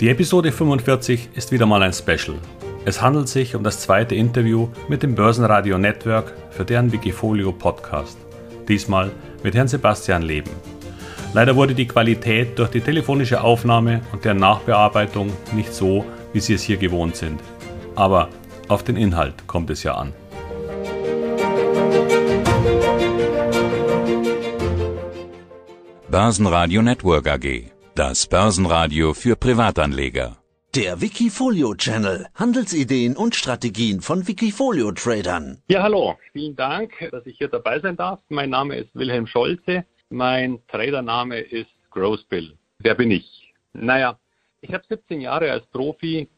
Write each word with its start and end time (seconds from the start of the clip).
Die 0.00 0.10
Episode 0.10 0.52
45 0.52 1.30
ist 1.34 1.50
wieder 1.50 1.66
mal 1.66 1.82
ein 1.82 1.92
Special. 1.92 2.38
Es 2.84 3.02
handelt 3.02 3.28
sich 3.28 3.56
um 3.56 3.64
das 3.64 3.80
zweite 3.80 4.14
Interview 4.14 4.68
mit 4.88 5.02
dem 5.02 5.16
Börsenradio 5.16 5.76
Network 5.76 6.34
für 6.50 6.64
deren 6.64 6.92
Wikifolio 6.92 7.50
Podcast. 7.50 8.16
Diesmal 8.68 9.10
mit 9.42 9.56
Herrn 9.56 9.66
Sebastian 9.66 10.22
Leben. 10.22 10.52
Leider 11.34 11.56
wurde 11.56 11.74
die 11.74 11.88
Qualität 11.88 12.56
durch 12.60 12.70
die 12.70 12.80
telefonische 12.80 13.40
Aufnahme 13.40 14.02
und 14.12 14.24
deren 14.24 14.38
Nachbearbeitung 14.38 15.32
nicht 15.52 15.74
so, 15.74 16.04
wie 16.32 16.38
Sie 16.38 16.54
es 16.54 16.62
hier 16.62 16.76
gewohnt 16.76 17.16
sind. 17.16 17.40
Aber 17.96 18.28
auf 18.68 18.84
den 18.84 18.96
Inhalt 18.96 19.48
kommt 19.48 19.68
es 19.68 19.82
ja 19.82 19.96
an. 19.96 20.12
Börsenradio 26.08 26.82
Network 26.82 27.26
AG. 27.26 27.77
Das 27.98 28.28
Börsenradio 28.28 29.12
für 29.12 29.34
Privatanleger. 29.34 30.36
Der 30.72 31.00
Wikifolio 31.00 31.74
Channel. 31.74 32.28
Handelsideen 32.32 33.16
und 33.16 33.34
Strategien 33.34 34.02
von 34.02 34.28
Wikifolio 34.28 34.92
Tradern. 34.92 35.58
Ja, 35.66 35.82
hallo. 35.82 36.16
Vielen 36.32 36.54
Dank, 36.54 36.92
dass 37.10 37.26
ich 37.26 37.38
hier 37.38 37.48
dabei 37.48 37.80
sein 37.80 37.96
darf. 37.96 38.20
Mein 38.28 38.50
Name 38.50 38.76
ist 38.76 38.94
Wilhelm 38.94 39.26
Scholze. 39.26 39.84
Mein 40.10 40.60
Tradername 40.68 41.40
ist 41.40 41.72
Growthbill. 41.90 42.56
Wer 42.78 42.94
bin 42.94 43.10
ich? 43.10 43.52
Naja, 43.72 44.16
ich 44.60 44.72
habe 44.72 44.84
17 44.88 45.20
Jahre 45.20 45.50
als 45.50 45.66
Profi 45.66 46.28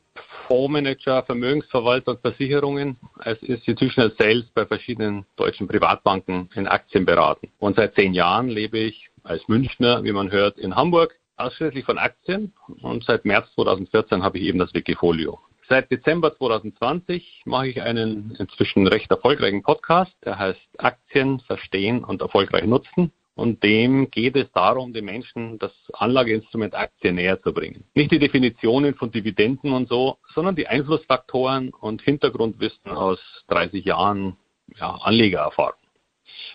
Fondsmanager, 0.47 1.25
Vermögensverwalter 1.25 2.13
und 2.13 2.21
Versicherungen 2.23 2.97
als 3.19 3.43
Institutional 3.43 4.13
Sales 4.19 4.47
bei 4.55 4.65
verschiedenen 4.65 5.27
deutschen 5.37 5.69
Privatbanken 5.69 6.49
in 6.55 6.67
Aktien 6.67 7.05
beraten. 7.05 7.51
Und 7.59 7.77
seit 7.77 7.97
zehn 7.97 8.15
Jahren 8.15 8.49
lebe 8.49 8.79
ich 8.79 9.11
als 9.25 9.47
Münchner, 9.47 10.03
wie 10.05 10.13
man 10.13 10.31
hört, 10.31 10.57
in 10.57 10.75
Hamburg, 10.75 11.20
ausschließlich 11.41 11.85
von 11.85 11.99
Aktien. 11.99 12.53
Und 12.83 13.05
seit 13.05 13.25
März 13.25 13.53
2014 13.55 14.23
habe 14.23 14.39
ich 14.39 14.45
eben 14.45 14.59
das 14.59 14.75
Wikifolio. 14.75 15.39
Seit 15.69 15.91
Dezember 15.91 16.37
2020 16.37 17.43
mache 17.45 17.69
ich 17.69 17.81
einen 17.81 18.35
inzwischen 18.39 18.87
recht 18.89 19.11
erfolgreichen 19.11 19.63
Podcast, 19.63 20.13
der 20.25 20.39
heißt 20.39 20.61
Aktien 20.79 21.41
verstehen 21.41 22.03
und 22.03 22.23
erfolgreich 22.23 22.65
nutzen. 22.65 23.13
Und 23.37 23.63
dem 23.63 24.11
geht 24.11 24.37
es 24.37 24.51
darum, 24.53 24.93
den 24.93 25.05
Menschen 25.05 25.59
das 25.59 25.73
Anlageinstrument 25.95 26.75
Aktien 26.75 27.15
näher 27.15 27.41
zu 27.41 27.55
bringen. 27.55 27.85
Nicht 27.95 28.11
die 28.11 28.19
Definitionen 28.19 28.95
von 28.97 29.13
Dividenden 29.13 29.73
und 29.73 29.89
so, 29.89 30.19
sondern 30.35 30.57
die 30.57 30.67
Einflussfaktoren 30.67 31.71
und 31.71 32.03
Hintergrundwissen 32.03 32.91
aus 32.91 33.19
30 33.49 33.85
Jahren 33.85 34.37
ja, 34.79 34.91
Anlegererfahrung. 34.91 35.80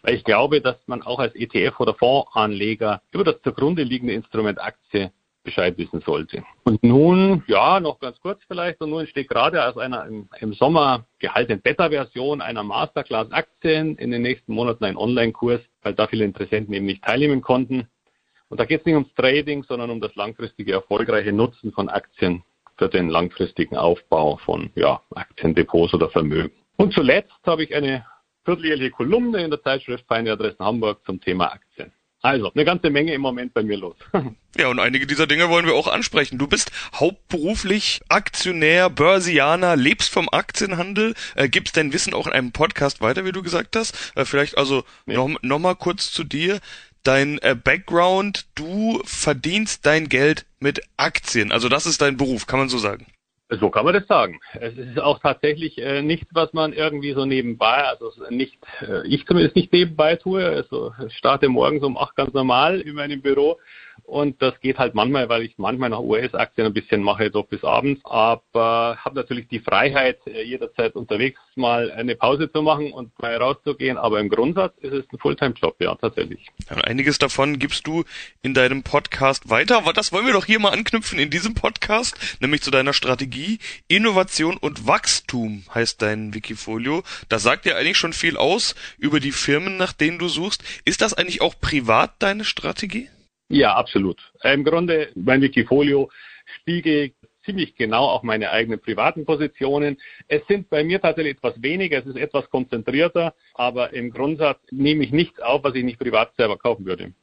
Weil 0.01 0.15
ich 0.15 0.23
glaube, 0.23 0.61
dass 0.61 0.77
man 0.87 1.01
auch 1.01 1.19
als 1.19 1.35
ETF 1.35 1.79
oder 1.79 1.93
Fondsanleger 1.93 3.01
über 3.11 3.23
das 3.23 3.41
zugrunde 3.41 3.83
liegende 3.83 4.13
Instrument 4.13 4.59
Aktie 4.61 5.11
Bescheid 5.45 5.77
wissen 5.77 6.01
sollte. 6.01 6.43
Und 6.65 6.83
nun, 6.83 7.43
ja, 7.47 7.79
noch 7.79 7.99
ganz 7.99 8.19
kurz 8.19 8.41
vielleicht, 8.47 8.81
und 8.81 8.89
nun 8.89 9.01
entsteht 9.01 9.29
gerade 9.29 9.65
aus 9.65 9.77
einer 9.77 10.05
im, 10.05 10.27
im 10.39 10.53
Sommer 10.53 11.05
gehaltenen 11.19 11.61
Beta-Version 11.61 12.41
einer 12.41 12.63
Masterclass 12.63 13.31
Aktien 13.31 13.95
in 13.97 14.11
den 14.11 14.23
nächsten 14.23 14.53
Monaten 14.53 14.83
ein 14.83 14.97
Online-Kurs, 14.97 15.61
weil 15.83 15.93
da 15.93 16.07
viele 16.07 16.25
Interessenten 16.25 16.73
eben 16.73 16.85
nicht 16.85 17.03
teilnehmen 17.03 17.41
konnten. 17.41 17.87
Und 18.49 18.59
da 18.59 18.65
geht 18.65 18.81
es 18.81 18.85
nicht 18.85 18.95
ums 18.95 19.13
Trading, 19.13 19.63
sondern 19.63 19.89
um 19.89 20.01
das 20.01 20.13
langfristige 20.15 20.73
erfolgreiche 20.73 21.31
Nutzen 21.31 21.71
von 21.71 21.87
Aktien 21.87 22.43
für 22.77 22.89
den 22.89 23.09
langfristigen 23.09 23.77
Aufbau 23.77 24.37
von 24.37 24.69
ja, 24.75 25.01
Aktiendepots 25.13 25.93
oder 25.93 26.09
Vermögen. 26.09 26.51
Und 26.77 26.93
zuletzt 26.93 27.31
habe 27.45 27.63
ich 27.63 27.73
eine 27.73 28.05
vierteljährliche 28.45 28.91
Kolumne 28.91 29.43
in 29.43 29.49
der 29.49 29.61
Zeitschrift 29.61 30.05
Feine 30.07 30.31
Adressen 30.31 30.63
Hamburg 30.63 31.03
zum 31.05 31.19
Thema 31.19 31.51
Aktien. 31.51 31.91
Also, 32.25 32.51
eine 32.55 32.65
ganze 32.65 32.89
Menge 32.89 33.13
im 33.13 33.21
Moment 33.21 33.53
bei 33.53 33.61
mir 33.61 33.77
los. 33.77 33.95
ja, 34.57 34.67
und 34.69 34.79
einige 34.79 35.05
dieser 35.05 35.27
Dinge 35.27 35.49
wollen 35.49 35.67
wir 35.67 35.75
auch 35.75 35.87
ansprechen. 35.87 36.39
Du 36.39 36.47
bist 36.47 36.71
hauptberuflich 36.95 38.01
Aktionär, 38.09 38.89
Börsianer, 38.89 39.75
lebst 39.75 40.11
vom 40.11 40.27
Aktienhandel, 40.31 41.13
äh, 41.35 41.49
gibst 41.49 41.77
dein 41.77 41.93
Wissen 41.93 42.15
auch 42.15 42.25
in 42.25 42.33
einem 42.33 42.51
Podcast 42.51 42.99
weiter, 42.99 43.25
wie 43.25 43.31
du 43.31 43.43
gesagt 43.43 43.75
hast. 43.75 44.13
Äh, 44.15 44.25
vielleicht 44.25 44.57
also 44.57 44.85
ja. 45.05 45.15
noch, 45.15 45.39
noch 45.43 45.59
mal 45.59 45.75
kurz 45.75 46.11
zu 46.11 46.23
dir. 46.23 46.59
Dein 47.03 47.37
äh, 47.43 47.55
Background, 47.55 48.47
du 48.55 49.03
verdienst 49.05 49.85
dein 49.85 50.09
Geld 50.09 50.47
mit 50.59 50.81
Aktien. 50.97 51.51
Also 51.51 51.69
das 51.69 51.85
ist 51.85 52.01
dein 52.01 52.17
Beruf, 52.17 52.47
kann 52.47 52.57
man 52.57 52.69
so 52.69 52.79
sagen. 52.79 53.05
So 53.59 53.69
kann 53.69 53.85
man 53.85 53.93
das 53.93 54.07
sagen. 54.07 54.39
Es 54.53 54.77
ist 54.77 54.99
auch 54.99 55.19
tatsächlich 55.19 55.77
äh, 55.77 56.01
nichts, 56.01 56.27
was 56.33 56.53
man 56.53 56.73
irgendwie 56.73 57.13
so 57.13 57.25
nebenbei, 57.25 57.83
also 57.83 58.11
nicht, 58.29 58.57
äh, 58.81 59.07
ich 59.07 59.25
zumindest 59.25 59.55
nicht 59.55 59.71
nebenbei 59.71 60.15
tue. 60.15 60.45
Also 60.45 60.93
starte 61.09 61.49
morgens 61.49 61.83
um 61.83 61.97
acht 61.97 62.15
ganz 62.15 62.33
normal 62.33 62.81
in 62.81 62.95
meinem 62.95 63.21
Büro 63.21 63.57
und 64.03 64.41
das 64.41 64.59
geht 64.61 64.77
halt 64.77 64.93
manchmal, 64.93 65.29
weil 65.29 65.43
ich 65.43 65.57
manchmal 65.57 65.89
nach 65.89 65.99
US-Aktien 65.99 66.67
ein 66.67 66.73
bisschen 66.73 67.01
mache, 67.01 67.31
doch 67.31 67.47
bis 67.47 67.63
abends. 67.63 68.01
Aber 68.03 68.97
habe 69.03 69.15
natürlich 69.15 69.47
die 69.47 69.59
Freiheit, 69.59 70.19
äh, 70.27 70.43
jederzeit 70.43 70.95
unterwegs 70.95 71.39
mal 71.55 71.91
eine 71.91 72.15
Pause 72.15 72.51
zu 72.51 72.61
machen 72.61 72.91
und 72.91 73.17
mal 73.19 73.35
rauszugehen. 73.35 73.97
Aber 73.97 74.19
im 74.19 74.29
Grundsatz 74.29 74.77
ist 74.79 74.93
es 74.93 75.05
ein 75.11 75.17
Fulltime-Job, 75.17 75.77
ja, 75.79 75.95
tatsächlich. 75.95 76.47
Ja, 76.69 76.77
einiges 76.77 77.17
davon 77.17 77.57
gibst 77.57 77.87
du 77.87 78.03
in 78.41 78.53
deinem 78.53 78.83
Podcast 78.83 79.49
weiter. 79.49 79.77
Aber 79.77 79.93
das 79.93 80.11
wollen 80.11 80.25
wir 80.25 80.33
doch 80.33 80.45
hier 80.45 80.59
mal 80.59 80.73
anknüpfen 80.73 81.17
in 81.17 81.29
diesem 81.29 81.55
Podcast, 81.55 82.37
nämlich 82.41 82.61
zu 82.61 82.71
deiner 82.71 82.93
Strategie. 82.93 83.59
Innovation 83.87 84.57
und 84.57 84.85
Wachstum 84.85 85.63
heißt 85.73 86.01
dein 86.01 86.33
Wikifolio. 86.33 87.03
Das 87.29 87.43
sagt 87.43 87.65
dir 87.65 87.75
eigentlich 87.77 87.97
schon 87.97 88.13
viel 88.13 88.37
aus 88.37 88.75
über 88.97 89.19
die 89.19 89.31
Firmen, 89.31 89.77
nach 89.77 89.93
denen 89.93 90.19
du 90.19 90.27
suchst. 90.27 90.63
Ist 90.85 91.01
das 91.01 91.13
eigentlich 91.13 91.41
auch 91.41 91.55
privat 91.59 92.13
deine 92.19 92.45
Strategie? 92.45 93.09
Ja, 93.55 93.73
absolut. 93.75 94.19
Im 94.43 94.65
Grunde, 94.65 95.11
mein 95.15 95.41
Wikifolio 95.41 96.09
spiegelt 96.59 97.13
ziemlich 97.45 97.73
genau 97.77 98.03
auch 98.03 98.21
meine 98.21 98.51
eigenen 98.51 98.81
privaten 98.81 99.23
Positionen. 99.23 99.97
Es 100.27 100.45
sind 100.47 100.69
bei 100.69 100.83
mir 100.83 100.99
tatsächlich 100.99 101.37
etwas 101.37 101.61
weniger, 101.61 101.99
es 101.99 102.05
ist 102.05 102.17
etwas 102.17 102.49
konzentrierter, 102.49 103.33
aber 103.53 103.93
im 103.93 104.11
Grundsatz 104.11 104.59
nehme 104.71 105.05
ich 105.05 105.13
nichts 105.13 105.39
auf, 105.39 105.63
was 105.63 105.73
ich 105.73 105.85
nicht 105.85 105.99
privat 105.99 106.35
selber 106.35 106.57
kaufen 106.57 106.85
würde. 106.85 107.13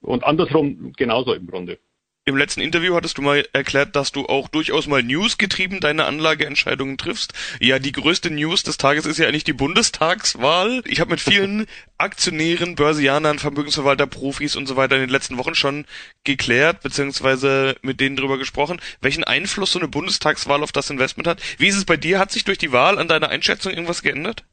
Und 0.00 0.22
andersrum 0.22 0.92
genauso 0.96 1.34
im 1.34 1.48
Grunde. 1.48 1.80
Im 2.26 2.38
letzten 2.38 2.62
Interview 2.62 2.94
hattest 2.94 3.18
du 3.18 3.22
mal 3.22 3.46
erklärt, 3.52 3.94
dass 3.96 4.10
du 4.10 4.24
auch 4.24 4.48
durchaus 4.48 4.86
mal 4.86 5.02
newsgetrieben 5.02 5.80
deine 5.80 6.06
Anlageentscheidungen 6.06 6.96
triffst. 6.96 7.34
Ja, 7.60 7.78
die 7.78 7.92
größte 7.92 8.30
News 8.30 8.62
des 8.62 8.78
Tages 8.78 9.04
ist 9.04 9.18
ja 9.18 9.28
eigentlich 9.28 9.44
die 9.44 9.52
Bundestagswahl. 9.52 10.80
Ich 10.86 11.00
habe 11.00 11.10
mit 11.10 11.20
vielen 11.20 11.66
Aktionären, 11.98 12.76
Börsianern, 12.76 13.38
Vermögensverwalter, 13.38 14.06
Profis 14.06 14.56
und 14.56 14.66
so 14.66 14.76
weiter 14.76 14.94
in 14.94 15.02
den 15.02 15.10
letzten 15.10 15.36
Wochen 15.36 15.54
schon 15.54 15.84
geklärt, 16.24 16.80
beziehungsweise 16.82 17.76
mit 17.82 18.00
denen 18.00 18.16
drüber 18.16 18.38
gesprochen, 18.38 18.80
welchen 19.02 19.24
Einfluss 19.24 19.72
so 19.72 19.78
eine 19.78 19.88
Bundestagswahl 19.88 20.62
auf 20.62 20.72
das 20.72 20.88
Investment 20.88 21.26
hat. 21.26 21.42
Wie 21.58 21.68
ist 21.68 21.76
es 21.76 21.84
bei 21.84 21.98
dir? 21.98 22.18
Hat 22.18 22.32
sich 22.32 22.44
durch 22.44 22.56
die 22.56 22.72
Wahl 22.72 22.98
an 22.98 23.06
deiner 23.06 23.28
Einschätzung 23.28 23.70
irgendwas 23.70 24.00
geändert? 24.00 24.44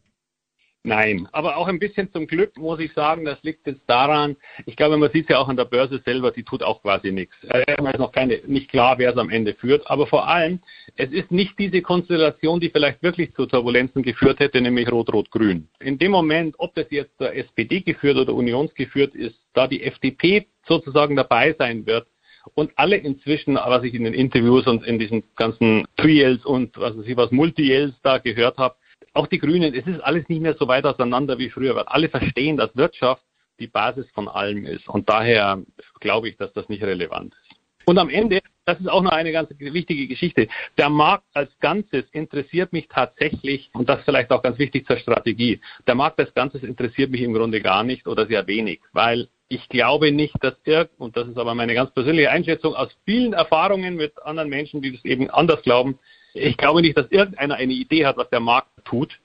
Nein, 0.84 1.28
aber 1.31 1.58
auch 1.58 1.68
ein 1.68 1.78
bisschen 1.78 2.12
zum 2.12 2.25
Glück 2.25 2.58
muss 2.58 2.80
ich 2.80 2.92
sagen, 2.94 3.24
das 3.24 3.38
liegt 3.44 3.68
jetzt 3.68 3.84
daran, 3.86 4.36
ich 4.66 4.75
glaube, 4.75 4.97
man 4.97 5.12
sieht 5.12 5.25
es 5.25 5.30
ja 5.30 5.38
auch 5.38 5.47
an 5.47 5.56
der 5.56 5.66
Börse 5.66 6.02
selber, 6.03 6.31
die 6.31 6.42
tut 6.42 6.64
auch 6.64 6.81
quasi 6.81 7.12
nichts. 7.12 7.36
Es 7.44 7.64
ist 7.68 8.00
noch 8.00 8.12
keine, 8.12 8.40
nicht 8.47 8.69
klar, 8.69 8.97
wer 8.97 9.12
es 9.12 9.18
am 9.18 9.30
Ende 9.30 9.53
führt, 9.53 9.88
aber 9.92 10.08
vor 10.08 10.28
allem, 10.28 10.59
es 10.96 11.12
ist 11.12 11.31
nicht 11.31 11.59
diese 11.59 11.84
Konstellation, 11.84 12.59
die 12.59 12.72
vielleicht 12.72 13.03
wirklich 13.03 13.31
zu 13.36 13.46
Turbulenzen 13.46 14.02
geführt 14.02 14.40
hätte, 14.40 14.59
nämlich 14.59 14.92
Rot-Rot-Grün. 14.92 15.68
In 15.80 16.00
dem 16.00 16.12
Moment, 16.12 16.56
ob 16.58 16.74
das 16.74 16.88
jetzt 16.90 17.19
der 17.19 17.38
SPD 17.38 17.81
geführt 17.81 18.18
oder 18.18 18.34
unionsgeführt 18.34 19.13
ist, 19.13 19.38
da 19.53 19.68
die 19.68 19.84
FDP 19.84 20.48
sozusagen 20.68 21.16
dabei 21.16 21.53
sein 21.59 21.86
wird, 21.86 22.08
und 22.56 22.72
alle 22.75 22.98
inzwischen, 22.98 23.53
was 23.53 23.84
ich 23.84 23.94
in 23.94 24.03
den 24.03 24.16
Interviews 24.16 24.66
und 24.66 24.84
in 24.84 24.98
diesen 24.98 25.24
ganzen 25.36 25.86
Triels 25.96 26.44
und 26.44 26.75
was 26.75 26.98
weiß 26.98 27.06
ich 27.06 27.16
was, 27.16 27.30
Multi-Yells 27.30 27.94
da 28.02 28.18
gehört 28.18 28.58
habe, 28.58 28.75
auch 29.13 29.27
die 29.27 29.39
Grünen, 29.39 29.73
es 29.73 29.85
ist 29.85 29.99
alles 30.01 30.27
nicht 30.29 30.41
mehr 30.41 30.55
so 30.55 30.67
weit 30.67 30.85
auseinander 30.85 31.38
wie 31.38 31.49
früher, 31.49 31.75
weil 31.75 31.83
alle 31.83 32.09
verstehen, 32.09 32.57
dass 32.57 32.75
Wirtschaft 32.75 33.23
die 33.59 33.68
Basis 33.68 34.09
von 34.12 34.27
allem 34.27 34.65
ist. 34.65 34.88
Und 34.88 35.09
daher 35.09 35.62
glaube 36.00 36.30
ich, 36.30 36.38
dass 36.38 36.51
das 36.53 36.68
nicht 36.69 36.83
relevant 36.83 37.33
ist. 37.33 37.57
Und 37.86 37.97
am 37.97 38.09
Ende, 38.09 38.41
das 38.65 38.80
ist 38.80 38.88
auch 38.88 39.01
noch 39.01 39.12
eine 39.12 39.31
ganz 39.31 39.50
wichtige 39.57 40.07
Geschichte, 40.07 40.47
der 40.77 40.89
Markt 40.89 41.25
als 41.33 41.51
Ganzes 41.59 42.06
interessiert 42.12 42.74
mich 42.74 42.88
tatsächlich, 42.88 43.69
und 43.74 43.89
das 43.89 44.03
vielleicht 44.06 44.31
auch 44.31 44.44
ganz 44.44 44.59
wichtig 44.59 44.86
zur 44.86 44.97
Strategie, 44.97 45.59
der 45.88 45.95
Markt 45.95 46.19
als 46.19 46.33
Ganzes 46.33 46.63
interessiert 46.63 47.09
mich 47.09 47.21
im 47.21 47.33
Grunde 47.33 47.59
gar 47.59 47.83
nicht 47.83 48.07
oder 48.07 48.27
sehr 48.27 48.45
wenig, 48.47 48.81
weil 48.94 49.30
ich 49.47 49.68
glaube 49.68 50.12
nicht, 50.12 50.36
dass 50.41 50.53
irgend, 50.63 50.91
und 50.97 51.18
das 51.18 51.27
ist 51.27 51.38
aber 51.38 51.56
meine 51.56 51.74
ganz 51.74 51.91
persönliche 51.91 52.31
Einschätzung 52.31 52.75
aus 52.75 52.95
vielen 53.03 53.33
Erfahrungen 53.33 53.95
mit 53.95 54.13
anderen 54.24 54.50
Menschen, 54.50 54.81
die 54.81 54.94
das 54.94 55.03
eben 55.03 55.30
anders 55.30 55.62
glauben, 55.63 56.00
ich 56.33 56.57
glaube 56.57 56.81
nicht, 56.81 56.98
dass 56.98 57.12
irgendeiner 57.12 57.56
eine 57.56 57.74
Idee 57.74 58.06
hat, 58.06 58.18
was 58.18 58.30
der 58.30 58.39
Markt 58.39 58.69
tut. 58.86 59.19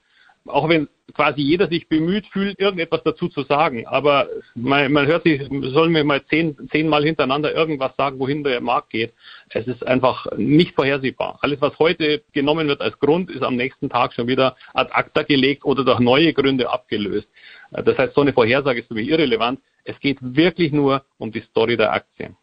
Auch 0.45 0.69
wenn 0.69 0.87
quasi 1.13 1.41
jeder 1.41 1.67
sich 1.67 1.89
bemüht 1.89 2.25
fühlt, 2.27 2.59
irgendetwas 2.59 3.03
dazu 3.03 3.27
zu 3.27 3.43
sagen. 3.43 3.85
Aber 3.87 4.27
man, 4.55 4.91
man 4.91 5.05
hört 5.05 5.23
sich, 5.23 5.41
sollen 5.49 5.93
wir 5.93 6.03
mal 6.03 6.23
zehn, 6.25 6.55
zehnmal 6.71 7.03
hintereinander 7.03 7.53
irgendwas 7.53 7.95
sagen, 7.97 8.19
wohin 8.19 8.43
der 8.43 8.61
Markt 8.61 8.91
geht. 8.91 9.13
Es 9.49 9.67
ist 9.67 9.85
einfach 9.85 10.25
nicht 10.37 10.75
vorhersehbar. 10.75 11.39
Alles, 11.41 11.61
was 11.61 11.77
heute 11.79 12.23
genommen 12.33 12.67
wird 12.67 12.81
als 12.81 12.97
Grund, 12.99 13.29
ist 13.29 13.43
am 13.43 13.55
nächsten 13.55 13.89
Tag 13.89 14.13
schon 14.13 14.27
wieder 14.27 14.55
ad 14.73 14.91
acta 14.93 15.23
gelegt 15.23 15.65
oder 15.65 15.83
durch 15.83 15.99
neue 15.99 16.33
Gründe 16.33 16.69
abgelöst. 16.69 17.27
Das 17.71 17.97
heißt, 17.97 18.13
so 18.13 18.21
eine 18.21 18.33
Vorhersage 18.33 18.79
ist 18.79 18.87
für 18.87 18.93
mich 18.93 19.09
irrelevant. 19.09 19.59
Es 19.83 19.99
geht 19.99 20.17
wirklich 20.21 20.71
nur 20.71 21.03
um 21.17 21.31
die 21.31 21.41
Story 21.41 21.77
der 21.77 21.91
Aktien. 21.91 22.37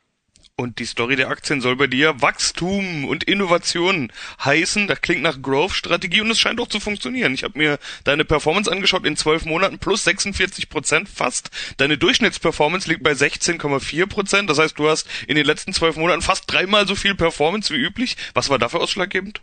Und 0.57 0.79
die 0.79 0.87
Story 0.87 1.17
der 1.17 1.31
Aktien 1.31 1.61
soll 1.61 1.75
bei 1.75 1.89
dir 1.89 2.23
Wachstum 2.23 3.07
und 3.07 3.25
Innovation 3.25 4.13
heißen. 4.45 4.87
Das 4.87 5.01
klingt 5.01 5.23
nach 5.23 5.43
Growth-Strategie 5.43 6.21
und 6.21 6.31
es 6.31 6.39
scheint 6.39 6.61
auch 6.61 6.69
zu 6.69 6.79
funktionieren. 6.79 7.35
Ich 7.35 7.43
habe 7.43 7.59
mir 7.59 7.81
deine 8.05 8.25
Performance 8.25 8.71
angeschaut 8.71 9.05
in 9.05 9.17
zwölf 9.17 9.47
Monaten 9.47 9.81
plus 9.81 10.05
46 10.05 10.69
Prozent 10.69 11.09
fast. 11.09 11.51
Deine 11.79 11.99
Durchschnittsperformance 11.99 12.89
liegt 12.89 13.03
bei 13.03 13.13
16,4 13.13 14.07
Prozent. 14.07 14.49
Das 14.49 14.61
heißt, 14.61 14.79
du 14.79 14.89
hast 14.89 15.09
in 15.27 15.35
den 15.35 15.45
letzten 15.45 15.73
zwölf 15.73 15.97
Monaten 15.97 16.23
fast 16.23 16.45
dreimal 16.47 16.87
so 16.87 16.95
viel 16.95 17.17
Performance 17.17 17.75
wie 17.75 17.79
üblich. 17.79 18.17
Was 18.33 18.49
war 18.49 18.61
dafür 18.61 18.81
ausschlaggebend? 18.81 19.41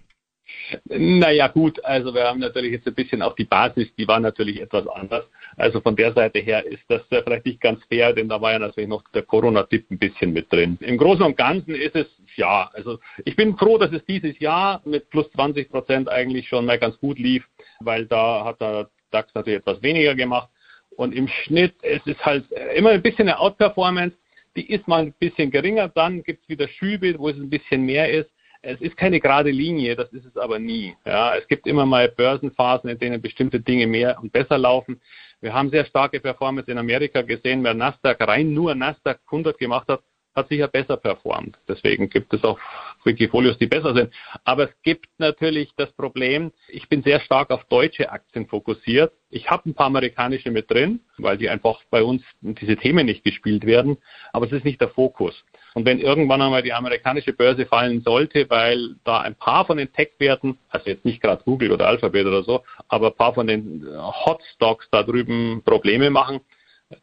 Naja 0.85 1.47
gut, 1.47 1.83
also 1.83 2.13
wir 2.13 2.23
haben 2.23 2.39
natürlich 2.39 2.71
jetzt 2.71 2.87
ein 2.87 2.93
bisschen 2.93 3.21
auch 3.21 3.35
die 3.35 3.45
Basis, 3.45 3.87
die 3.97 4.07
war 4.07 4.19
natürlich 4.19 4.61
etwas 4.61 4.87
anders. 4.87 5.25
Also 5.57 5.81
von 5.81 5.95
der 5.95 6.13
Seite 6.13 6.39
her 6.39 6.65
ist 6.65 6.83
das 6.87 7.01
vielleicht 7.09 7.45
nicht 7.45 7.61
ganz 7.61 7.83
fair, 7.85 8.13
denn 8.13 8.29
da 8.29 8.41
war 8.41 8.53
ja 8.53 8.59
natürlich 8.59 8.89
noch 8.89 9.03
der 9.13 9.23
Corona-Tipp 9.23 9.91
ein 9.91 9.97
bisschen 9.97 10.33
mit 10.33 10.51
drin. 10.51 10.77
Im 10.81 10.97
Großen 10.97 11.23
und 11.23 11.37
Ganzen 11.37 11.75
ist 11.75 11.95
es, 11.95 12.07
ja, 12.35 12.69
also 12.73 12.99
ich 13.25 13.35
bin 13.35 13.57
froh, 13.57 13.77
dass 13.77 13.91
es 13.91 14.05
dieses 14.05 14.39
Jahr 14.39 14.81
mit 14.85 15.09
plus 15.09 15.29
20 15.31 15.69
Prozent 15.69 16.09
eigentlich 16.09 16.47
schon 16.47 16.65
mal 16.65 16.79
ganz 16.79 16.97
gut 16.99 17.19
lief, 17.19 17.45
weil 17.79 18.05
da 18.05 18.45
hat 18.45 18.61
der 18.61 18.89
DAX 19.11 19.33
natürlich 19.35 19.59
etwas 19.59 19.81
weniger 19.81 20.15
gemacht. 20.15 20.49
Und 20.95 21.15
im 21.15 21.27
Schnitt 21.27 21.73
es 21.81 22.05
ist 22.05 22.23
halt 22.25 22.45
immer 22.75 22.91
ein 22.91 23.01
bisschen 23.01 23.27
eine 23.27 23.39
Outperformance, 23.39 24.15
die 24.55 24.69
ist 24.69 24.87
mal 24.87 25.03
ein 25.03 25.13
bisschen 25.13 25.51
geringer, 25.51 25.87
dann 25.89 26.23
gibt 26.23 26.43
es 26.43 26.49
wieder 26.49 26.67
Schübe, 26.67 27.17
wo 27.17 27.29
es 27.29 27.37
ein 27.37 27.49
bisschen 27.49 27.83
mehr 27.83 28.09
ist. 28.09 28.29
Es 28.63 28.79
ist 28.79 28.95
keine 28.95 29.19
gerade 29.19 29.49
Linie, 29.49 29.95
das 29.95 30.13
ist 30.13 30.25
es 30.25 30.37
aber 30.37 30.59
nie. 30.59 30.95
Ja, 31.05 31.35
es 31.35 31.47
gibt 31.47 31.65
immer 31.65 31.85
mal 31.87 32.09
Börsenphasen, 32.09 32.89
in 32.89 32.99
denen 32.99 33.21
bestimmte 33.21 33.59
Dinge 33.59 33.87
mehr 33.87 34.19
und 34.21 34.31
besser 34.31 34.57
laufen. 34.57 35.01
Wir 35.39 35.53
haben 35.53 35.71
sehr 35.71 35.85
starke 35.85 36.19
Performance 36.19 36.69
in 36.69 36.77
Amerika 36.77 37.23
gesehen. 37.23 37.63
Wer 37.63 37.73
Nasdaq 37.73 38.21
rein 38.27 38.53
nur 38.53 38.75
Nasdaq 38.75 39.19
100 39.25 39.57
gemacht 39.57 39.87
hat, 39.87 40.03
hat 40.35 40.47
sicher 40.49 40.67
besser 40.67 40.97
performt. 40.97 41.57
Deswegen 41.67 42.09
gibt 42.09 42.33
es 42.33 42.43
auch 42.43 42.59
Wikifolios, 43.03 43.57
die 43.57 43.67
besser 43.67 43.93
sind. 43.95 44.13
Aber 44.43 44.69
es 44.69 44.81
gibt 44.83 45.07
natürlich 45.17 45.73
das 45.75 45.91
Problem, 45.93 46.51
ich 46.67 46.87
bin 46.87 47.03
sehr 47.03 47.19
stark 47.21 47.49
auf 47.51 47.63
deutsche 47.65 48.11
Aktien 48.11 48.47
fokussiert. 48.47 49.11
Ich 49.29 49.49
habe 49.49 49.69
ein 49.69 49.73
paar 49.73 49.87
amerikanische 49.87 50.51
mit 50.51 50.69
drin, 50.69 51.01
weil 51.17 51.37
die 51.37 51.49
einfach 51.49 51.81
bei 51.89 52.03
uns 52.03 52.21
diese 52.41 52.77
Themen 52.77 53.05
nicht 53.05 53.23
gespielt 53.23 53.65
werden. 53.65 53.97
Aber 54.33 54.45
es 54.45 54.51
ist 54.51 54.65
nicht 54.65 54.81
der 54.81 54.89
Fokus. 54.89 55.43
Und 55.73 55.85
wenn 55.85 55.99
irgendwann 55.99 56.41
einmal 56.41 56.63
die 56.63 56.73
amerikanische 56.73 57.33
Börse 57.33 57.65
fallen 57.65 58.01
sollte, 58.01 58.49
weil 58.49 58.95
da 59.05 59.21
ein 59.21 59.35
paar 59.35 59.65
von 59.65 59.77
den 59.77 59.91
Tech-Werten, 59.91 60.57
also 60.69 60.89
jetzt 60.89 61.05
nicht 61.05 61.21
gerade 61.21 61.43
Google 61.43 61.71
oder 61.71 61.87
Alphabet 61.87 62.25
oder 62.25 62.43
so, 62.43 62.63
aber 62.89 63.07
ein 63.07 63.15
paar 63.15 63.33
von 63.33 63.47
den 63.47 63.87
Hotstocks 63.87 64.87
da 64.91 65.03
drüben 65.03 65.61
Probleme 65.63 66.09
machen, 66.09 66.41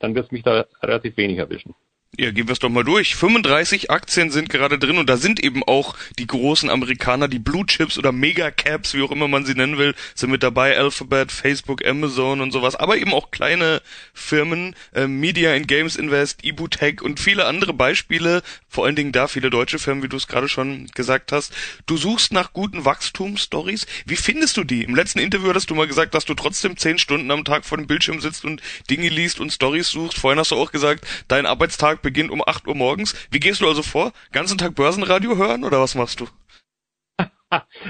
dann 0.00 0.14
wird 0.14 0.26
es 0.26 0.32
mich 0.32 0.42
da 0.42 0.66
relativ 0.82 1.16
wenig 1.16 1.38
erwischen. 1.38 1.74
Ja, 2.16 2.30
gehen 2.30 2.48
wir 2.48 2.54
es 2.54 2.58
doch 2.58 2.70
mal 2.70 2.84
durch. 2.84 3.14
35 3.16 3.90
Aktien 3.90 4.30
sind 4.30 4.48
gerade 4.48 4.78
drin 4.78 4.96
und 4.96 5.10
da 5.10 5.18
sind 5.18 5.40
eben 5.40 5.62
auch 5.62 5.94
die 6.18 6.26
großen 6.26 6.70
Amerikaner, 6.70 7.28
die 7.28 7.38
Blue 7.38 7.66
Chips 7.66 7.98
oder 7.98 8.12
Mega 8.12 8.50
Caps, 8.50 8.94
wie 8.94 9.02
auch 9.02 9.10
immer 9.10 9.28
man 9.28 9.44
sie 9.44 9.54
nennen 9.54 9.76
will, 9.76 9.94
sind 10.14 10.30
mit 10.30 10.42
dabei. 10.42 10.76
Alphabet, 10.78 11.30
Facebook, 11.30 11.86
Amazon 11.86 12.40
und 12.40 12.50
sowas. 12.50 12.76
Aber 12.76 12.96
eben 12.96 13.12
auch 13.12 13.30
kleine 13.30 13.82
Firmen, 14.14 14.74
äh, 14.94 15.06
Media 15.06 15.54
in 15.54 15.66
Games 15.66 15.96
Invest, 15.96 16.44
Ibutech 16.44 17.02
und 17.02 17.20
viele 17.20 17.44
andere 17.44 17.74
Beispiele. 17.74 18.42
Vor 18.68 18.86
allen 18.86 18.96
Dingen 18.96 19.12
da 19.12 19.28
viele 19.28 19.50
deutsche 19.50 19.78
Firmen, 19.78 20.02
wie 20.02 20.08
du 20.08 20.16
es 20.16 20.26
gerade 20.26 20.48
schon 20.48 20.86
gesagt 20.94 21.30
hast. 21.30 21.52
Du 21.84 21.98
suchst 21.98 22.32
nach 22.32 22.54
guten 22.54 22.86
Wachstumsstories. 22.86 23.86
Wie 24.06 24.16
findest 24.16 24.56
du 24.56 24.64
die? 24.64 24.82
Im 24.82 24.94
letzten 24.94 25.18
Interview 25.18 25.50
hattest 25.50 25.68
du 25.68 25.74
mal 25.74 25.86
gesagt, 25.86 26.14
dass 26.14 26.24
du 26.24 26.34
trotzdem 26.34 26.78
zehn 26.78 26.98
Stunden 26.98 27.30
am 27.30 27.44
Tag 27.44 27.66
vor 27.66 27.76
dem 27.76 27.86
Bildschirm 27.86 28.20
sitzt 28.20 28.46
und 28.46 28.62
Dinge 28.88 29.10
liest 29.10 29.40
und 29.40 29.52
Stories 29.52 29.88
suchst. 29.88 30.18
Vorhin 30.18 30.38
hast 30.38 30.52
du 30.52 30.56
auch 30.56 30.72
gesagt, 30.72 31.06
dein 31.28 31.44
Arbeitstag 31.44 31.97
Tag 31.98 32.02
beginnt 32.02 32.30
um 32.30 32.42
8 32.46 32.66
Uhr 32.68 32.76
morgens. 32.76 33.14
Wie 33.30 33.40
gehst 33.40 33.60
du 33.60 33.66
also 33.66 33.82
vor? 33.82 34.12
Ganzen 34.30 34.56
Tag 34.56 34.74
Börsenradio 34.74 35.36
hören 35.36 35.64
oder 35.64 35.80
was 35.80 35.94
machst 35.94 36.20
du? 36.20 36.26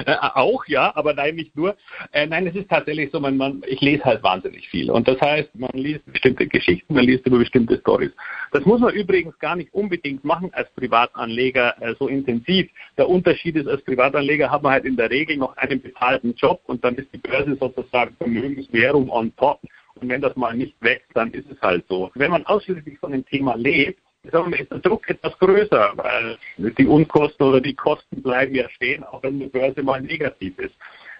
Äh, 0.07 0.15
auch, 0.21 0.65
ja, 0.69 0.95
aber 0.95 1.15
nein, 1.15 1.35
nicht 1.35 1.57
nur. 1.57 1.77
Äh, 2.13 2.29
nein, 2.29 2.47
es 2.47 2.55
ist 2.55 2.71
tatsächlich 2.71 3.11
so, 3.11 3.19
man, 3.19 3.37
man, 3.37 3.61
ich 3.67 3.81
lese 3.81 4.05
halt 4.05 4.23
wahnsinnig 4.23 4.69
viel. 4.69 4.89
Und 4.89 5.09
das 5.09 5.21
heißt, 5.21 5.53
man 5.57 5.73
liest 5.73 6.07
bestimmte 6.07 6.47
Geschichten, 6.47 6.95
man 6.95 7.05
liest 7.05 7.27
über 7.27 7.39
bestimmte 7.39 7.77
Stories. 7.81 8.13
Das 8.53 8.65
muss 8.65 8.81
man 8.81 8.95
übrigens 8.95 9.37
gar 9.41 9.57
nicht 9.57 9.75
unbedingt 9.75 10.23
machen 10.23 10.55
als 10.55 10.71
Privatanleger 10.77 11.75
äh, 11.83 11.97
so 11.99 12.07
intensiv. 12.07 12.71
Der 12.97 13.09
Unterschied 13.09 13.57
ist, 13.57 13.67
als 13.67 13.83
Privatanleger 13.83 14.49
hat 14.49 14.63
man 14.63 14.71
halt 14.71 14.85
in 14.85 14.97
der 14.97 15.11
Regel 15.11 15.37
noch 15.37 15.57
einen 15.57 15.83
bezahlten 15.83 16.37
Job 16.37 16.61
und 16.67 16.85
dann 16.85 16.95
ist 16.95 17.13
die 17.13 17.19
Börse 17.19 17.57
sozusagen 17.59 18.15
Vermögenswährung 18.15 19.11
on 19.11 19.35
top. 19.35 19.59
Und 20.01 20.09
wenn 20.09 20.21
das 20.21 20.37
mal 20.37 20.55
nicht 20.55 20.77
wächst, 20.81 21.11
dann 21.15 21.33
ist 21.33 21.51
es 21.51 21.61
halt 21.61 21.85
so. 21.89 22.11
Wenn 22.15 22.31
man 22.31 22.47
ausschließlich 22.47 22.99
von 22.99 23.13
dem 23.13 23.25
Thema 23.27 23.57
lebt, 23.57 24.01
ist 24.23 24.33
der 24.33 24.79
Druck 24.81 25.09
etwas 25.09 25.39
größer, 25.39 25.93
weil 25.97 26.39
die 26.57 26.87
Unkosten 26.87 27.47
oder 27.47 27.61
die 27.61 27.75
Kosten 27.75 28.23
bleiben 28.23 28.55
ja 28.55 28.69
stehen, 28.71 29.05
auch 29.05 29.23
wenn 29.23 29.39
die 29.39 29.47
Börse 29.47 29.83
mal 29.83 30.01
negativ 30.01 30.59
ist. 30.59 30.75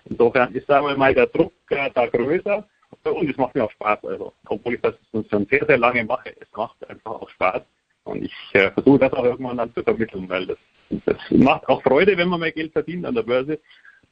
Insofern 0.05 0.53
ist, 0.55 0.67
sagen 0.67 0.87
wir 0.87 0.97
mal, 0.97 1.15
der 1.15 1.27
Druck 1.27 1.53
äh, 1.71 1.91
da 1.95 2.07
größer 2.07 2.67
und 3.05 3.31
es 3.31 3.37
macht 3.37 3.55
mir 3.55 3.65
auch 3.65 3.71
Spaß. 3.73 4.05
Also, 4.05 4.33
obwohl 4.47 4.75
ich 4.75 4.81
das 4.81 4.95
schon 5.13 5.47
sehr, 5.47 5.65
sehr 5.67 5.79
lange 5.79 6.05
mache, 6.05 6.35
es 6.41 6.49
macht 6.57 6.89
einfach 6.89 7.13
auch 7.13 7.29
Spaß. 7.31 7.63
Und 8.05 8.25
ich 8.25 8.35
äh, 8.53 8.71
versuche 8.71 8.99
das 8.99 9.13
auch 9.13 9.25
irgendwann 9.25 9.59
dann 9.59 9.75
zu 9.75 9.83
vermitteln, 9.83 10.29
weil 10.29 10.47
das, 10.47 10.59
das 11.05 11.17
macht 11.31 11.69
auch 11.69 11.83
Freude, 11.83 12.17
wenn 12.17 12.29
man 12.29 12.41
mehr 12.41 12.53
Geld 12.53 12.73
verdient 12.73 13.05
an 13.05 13.15
der 13.15 13.23
Börse, 13.23 13.61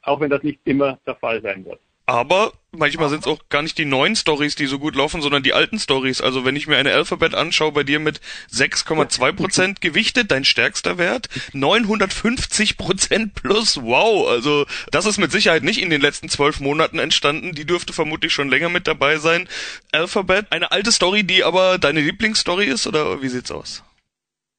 auch 0.03 0.19
wenn 0.19 0.29
das 0.29 0.43
nicht 0.43 0.59
immer 0.65 0.99
der 1.05 1.15
Fall 1.15 1.41
sein 1.41 1.65
wird. 1.65 1.79
Aber 2.09 2.53
manchmal 2.71 3.09
sind 3.09 3.19
es 3.19 3.27
auch 3.27 3.49
gar 3.49 3.61
nicht 3.61 3.77
die 3.77 3.83
neuen 3.83 4.15
Stories, 4.15 4.55
die 4.55 4.65
so 4.65 4.79
gut 4.79 4.95
laufen, 4.95 5.21
sondern 5.21 5.43
die 5.43 5.51
alten 5.51 5.77
Stories. 5.77 6.21
Also 6.21 6.45
wenn 6.45 6.55
ich 6.55 6.65
mir 6.65 6.77
eine 6.77 6.93
Alphabet 6.93 7.35
anschaue, 7.35 7.73
bei 7.73 7.83
dir 7.83 7.99
mit 7.99 8.21
6,2 8.49 9.33
Prozent 9.33 9.81
gewichtet, 9.81 10.31
dein 10.31 10.45
stärkster 10.45 10.97
Wert, 10.97 11.27
950 11.51 12.77
Prozent 12.77 13.35
plus, 13.35 13.81
wow. 13.81 14.29
Also 14.29 14.65
das 14.89 15.05
ist 15.05 15.17
mit 15.17 15.33
Sicherheit 15.33 15.63
nicht 15.63 15.81
in 15.81 15.89
den 15.89 15.99
letzten 15.99 16.29
zwölf 16.29 16.61
Monaten 16.61 16.97
entstanden. 16.97 17.53
Die 17.53 17.65
dürfte 17.65 17.91
vermutlich 17.91 18.31
schon 18.31 18.47
länger 18.47 18.69
mit 18.69 18.87
dabei 18.87 19.17
sein. 19.17 19.49
Alphabet, 19.91 20.47
eine 20.51 20.71
alte 20.71 20.93
Story, 20.93 21.25
die 21.25 21.43
aber 21.43 21.77
deine 21.77 21.99
Lieblingsstory 21.99 22.67
ist, 22.67 22.87
oder 22.87 23.21
wie 23.21 23.29
sieht's 23.29 23.51
aus? 23.51 23.83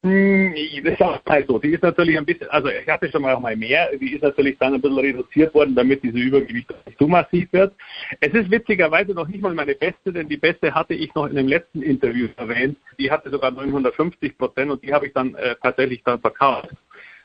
Hm, 0.05 0.55
ist 0.55 1.03
auch 1.03 1.21
mal 1.25 1.45
so. 1.49 1.59
Die 1.59 1.71
ist 1.71 1.83
natürlich 1.83 2.17
ein 2.17 2.25
bisschen, 2.25 2.49
also 2.51 2.69
ich 2.69 2.87
hatte 2.87 3.11
schon 3.11 3.23
mal 3.23 3.35
auch 3.35 3.41
mal 3.41 3.57
mehr, 3.57 3.91
die 3.97 4.15
ist 4.15 4.23
natürlich 4.23 4.57
dann 4.59 4.75
ein 4.75 4.81
bisschen 4.81 4.99
reduziert 4.99 5.53
worden, 5.55 5.75
damit 5.75 6.05
diese 6.05 6.19
Übergewicht 6.19 6.73
nicht 6.87 6.99
zu 6.99 7.09
massiv 7.09 7.53
wird. 7.53 7.75
Es 8.21 8.33
ist 8.33 8.49
witzigerweise 8.49 9.13
noch 9.13 9.27
nicht 9.27 9.43
mal 9.43 9.55
meine 9.55 9.75
beste, 9.75 10.13
denn 10.13 10.29
die 10.29 10.37
beste 10.37 10.73
hatte 10.73 10.95
ich 10.95 11.13
noch 11.17 11.27
in 11.27 11.35
dem 11.35 11.49
letzten 11.49 11.83
Interview 11.83 12.29
erwähnt. 12.37 12.79
Die 13.01 13.11
hatte 13.11 13.29
sogar 13.31 13.51
950 13.51 14.39
Prozent 14.39 14.71
und 14.71 14.85
die 14.85 14.95
habe 14.95 15.09
ich 15.09 15.13
dann 15.15 15.35
äh, 15.35 15.57
tatsächlich 15.61 16.05
dann 16.05 16.21
verkauft. 16.21 16.71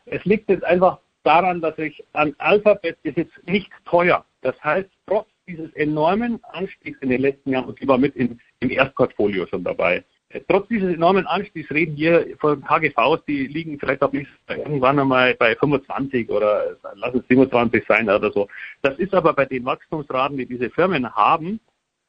Es 0.08 0.26
liegt 0.26 0.50
jetzt 0.50 0.64
einfach 0.64 0.98
daran, 1.24 1.62
dass 1.62 1.78
ich 1.78 2.04
an 2.14 2.34
Alphabet 2.40 2.98
ist 3.04 3.18
jetzt 3.18 3.48
nicht 3.48 3.72
teuer. 3.86 4.26
Das 4.42 4.62
heißt, 4.64 4.90
trotz 5.06 5.28
dieses 5.48 5.72
enormen 5.74 6.40
Anstiegs 6.44 6.98
in 7.02 7.10
den 7.10 7.22
letzten 7.22 7.52
Jahren, 7.52 7.66
und 7.66 7.80
die 7.80 7.88
war 7.88 8.00
mit 8.00 8.16
in, 8.16 8.40
im 8.62 8.72
Erstportfolio 8.72 9.46
schon 9.46 9.64
dabei, 9.64 10.04
Trotz 10.48 10.68
dieses 10.68 10.96
enormen 10.96 11.28
Anstiegs 11.28 11.70
reden 11.72 11.96
hier 11.96 12.36
von 12.40 12.64
KGVs, 12.64 13.24
die 13.28 13.48
liegen 13.48 13.80
vielleicht 13.80 14.02
auch 14.02 14.12
nicht 14.12 14.30
irgendwann 14.48 15.00
einmal 15.00 15.36
bei 15.36 15.56
25 15.56 16.30
oder 16.30 16.76
lass 16.96 17.14
es 17.14 17.28
27 17.28 17.84
sein 17.88 18.10
oder 18.10 18.32
so. 18.32 18.48
Das 18.82 18.98
ist 18.98 19.14
aber 19.14 19.34
bei 19.34 19.46
den 19.46 19.66
Wachstumsraten, 19.66 20.38
die 20.38 20.46
diese 20.46 20.70
Firmen 20.70 21.14
haben, 21.14 21.60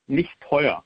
nicht 0.06 0.32
teuer. 0.40 0.84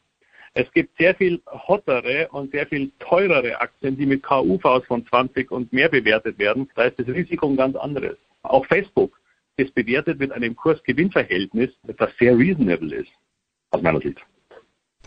Es 0.55 0.71
gibt 0.73 0.97
sehr 0.99 1.15
viel 1.15 1.41
hottere 1.47 2.29
und 2.33 2.51
sehr 2.51 2.67
viel 2.67 2.91
teurere 2.99 3.61
Aktien, 3.61 3.97
die 3.97 4.07
mit 4.07 4.23
KUVs 4.25 4.87
von 4.87 5.07
20 5.07 5.51
und 5.53 5.73
mehr 5.73 5.89
bewertet 5.89 6.39
werden. 6.39 6.69
Da 6.75 6.85
ist 6.85 6.99
das 6.99 7.07
Risiko 7.07 7.49
ein 7.49 7.57
ganz 7.57 7.77
anderes. 7.77 8.17
Auch 8.43 8.67
Facebook 8.67 9.21
ist 9.57 9.75
bewertet 9.75 10.19
mit 10.19 10.33
einem 10.33 10.57
Kurs-Gewinn-Verhältnis, 10.57 11.71
das 11.85 12.11
sehr 12.19 12.37
reasonable 12.37 12.95
ist, 12.95 13.11
aus 13.71 13.83
meiner 13.83 14.01
Sicht. 14.01 14.19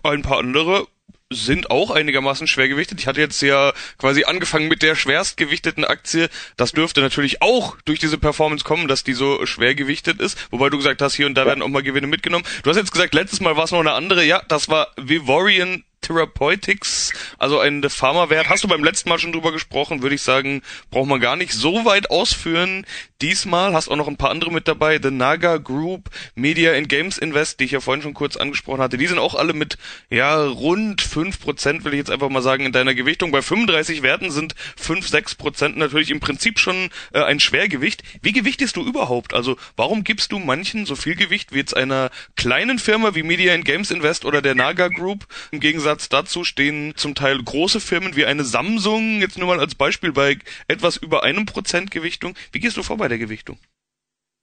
Ein 0.03 0.21
paar 0.21 0.39
andere 0.39 0.87
sind 1.31 1.71
auch 1.71 1.89
einigermaßen 1.91 2.47
schwer 2.47 2.67
gewichtet. 2.67 2.99
Ich 2.99 3.07
hatte 3.07 3.21
jetzt 3.21 3.41
ja 3.41 3.73
quasi 3.97 4.25
angefangen 4.25 4.67
mit 4.67 4.83
der 4.83 4.95
schwerstgewichteten 4.95 5.85
Aktie. 5.85 6.29
Das 6.57 6.73
dürfte 6.73 7.01
natürlich 7.01 7.41
auch 7.41 7.77
durch 7.85 7.99
diese 7.99 8.17
Performance 8.17 8.63
kommen, 8.63 8.87
dass 8.87 9.03
die 9.03 9.13
so 9.13 9.45
schwer 9.45 9.73
gewichtet 9.73 10.19
ist. 10.19 10.37
Wobei 10.51 10.69
du 10.69 10.77
gesagt 10.77 11.01
hast, 11.01 11.15
hier 11.15 11.25
und 11.25 11.35
da 11.35 11.45
werden 11.45 11.61
auch 11.61 11.67
mal 11.67 11.83
Gewinne 11.83 12.07
mitgenommen. 12.07 12.45
Du 12.63 12.69
hast 12.69 12.77
jetzt 12.77 12.91
gesagt, 12.91 13.13
letztes 13.13 13.41
Mal 13.41 13.55
war 13.57 13.63
es 13.63 13.71
noch 13.71 13.79
eine 13.79 13.93
andere. 13.93 14.23
Ja, 14.23 14.41
das 14.47 14.69
war 14.69 14.89
Vivorian 14.97 15.83
Therapeutics, 16.01 17.13
also 17.37 17.59
ein 17.59 17.81
Pharmawert. 17.87 18.49
Hast 18.49 18.63
du 18.63 18.67
beim 18.67 18.83
letzten 18.83 19.09
Mal 19.09 19.19
schon 19.19 19.31
drüber 19.31 19.51
gesprochen, 19.51 20.01
würde 20.01 20.15
ich 20.15 20.23
sagen, 20.23 20.61
braucht 20.89 21.07
man 21.07 21.21
gar 21.21 21.35
nicht 21.35 21.53
so 21.53 21.85
weit 21.85 22.09
ausführen. 22.09 22.85
Diesmal 23.21 23.73
hast 23.73 23.87
auch 23.87 23.95
noch 23.95 24.07
ein 24.07 24.17
paar 24.17 24.31
andere 24.31 24.51
mit 24.51 24.67
dabei. 24.67 24.99
The 25.01 25.11
Naga 25.11 25.57
Group, 25.57 26.09
Media 26.33 26.73
in 26.73 26.87
Games 26.87 27.19
Invest, 27.19 27.59
die 27.59 27.65
ich 27.65 27.71
ja 27.71 27.79
vorhin 27.79 28.01
schon 28.01 28.15
kurz 28.15 28.35
angesprochen 28.35 28.81
hatte. 28.81 28.97
Die 28.97 29.05
sind 29.05 29.19
auch 29.19 29.35
alle 29.35 29.53
mit, 29.53 29.77
ja, 30.09 30.43
rund 30.43 31.01
fünf 31.01 31.39
Prozent, 31.39 31.83
will 31.83 31.93
ich 31.93 31.99
jetzt 31.99 32.09
einfach 32.09 32.29
mal 32.29 32.41
sagen, 32.41 32.65
in 32.65 32.71
deiner 32.71 32.95
Gewichtung. 32.95 33.31
Bei 33.31 33.43
35 33.43 34.01
Werten 34.01 34.31
sind 34.31 34.55
fünf 34.75 35.07
sechs 35.07 35.35
Prozent 35.35 35.77
natürlich 35.77 36.09
im 36.09 36.19
Prinzip 36.19 36.57
schon 36.59 36.89
äh, 37.13 37.21
ein 37.21 37.39
Schwergewicht. 37.39 38.01
Wie 38.23 38.31
gewichtest 38.31 38.75
du 38.75 38.83
überhaupt? 38.83 39.35
Also 39.35 39.55
warum 39.75 40.03
gibst 40.03 40.31
du 40.31 40.39
manchen 40.39 40.87
so 40.87 40.95
viel 40.95 41.15
Gewicht 41.15 41.53
wie 41.53 41.57
jetzt 41.57 41.77
einer 41.77 42.09
kleinen 42.35 42.79
Firma 42.79 43.13
wie 43.13 43.23
Media 43.23 43.53
in 43.53 43.63
Games 43.63 43.91
Invest 43.91 44.25
oder 44.25 44.41
der 44.41 44.55
Naga 44.55 44.87
Group 44.87 45.27
im 45.51 45.59
Gegensatz 45.59 45.90
Gegensatz 45.91 46.07
dazu 46.07 46.45
stehen 46.45 46.93
zum 46.95 47.15
Teil 47.15 47.37
große 47.43 47.81
Firmen 47.81 48.15
wie 48.15 48.25
eine 48.25 48.45
Samsung, 48.45 49.19
jetzt 49.19 49.37
nur 49.37 49.49
mal 49.49 49.59
als 49.59 49.75
Beispiel 49.75 50.13
bei 50.13 50.37
etwas 50.69 50.95
über 50.95 51.23
einem 51.23 51.45
Prozent 51.45 51.91
Gewichtung. 51.91 52.33
Wie 52.53 52.61
gehst 52.61 52.77
du 52.77 52.83
vor 52.83 52.95
bei 52.95 53.09
der 53.09 53.17
Gewichtung? 53.17 53.57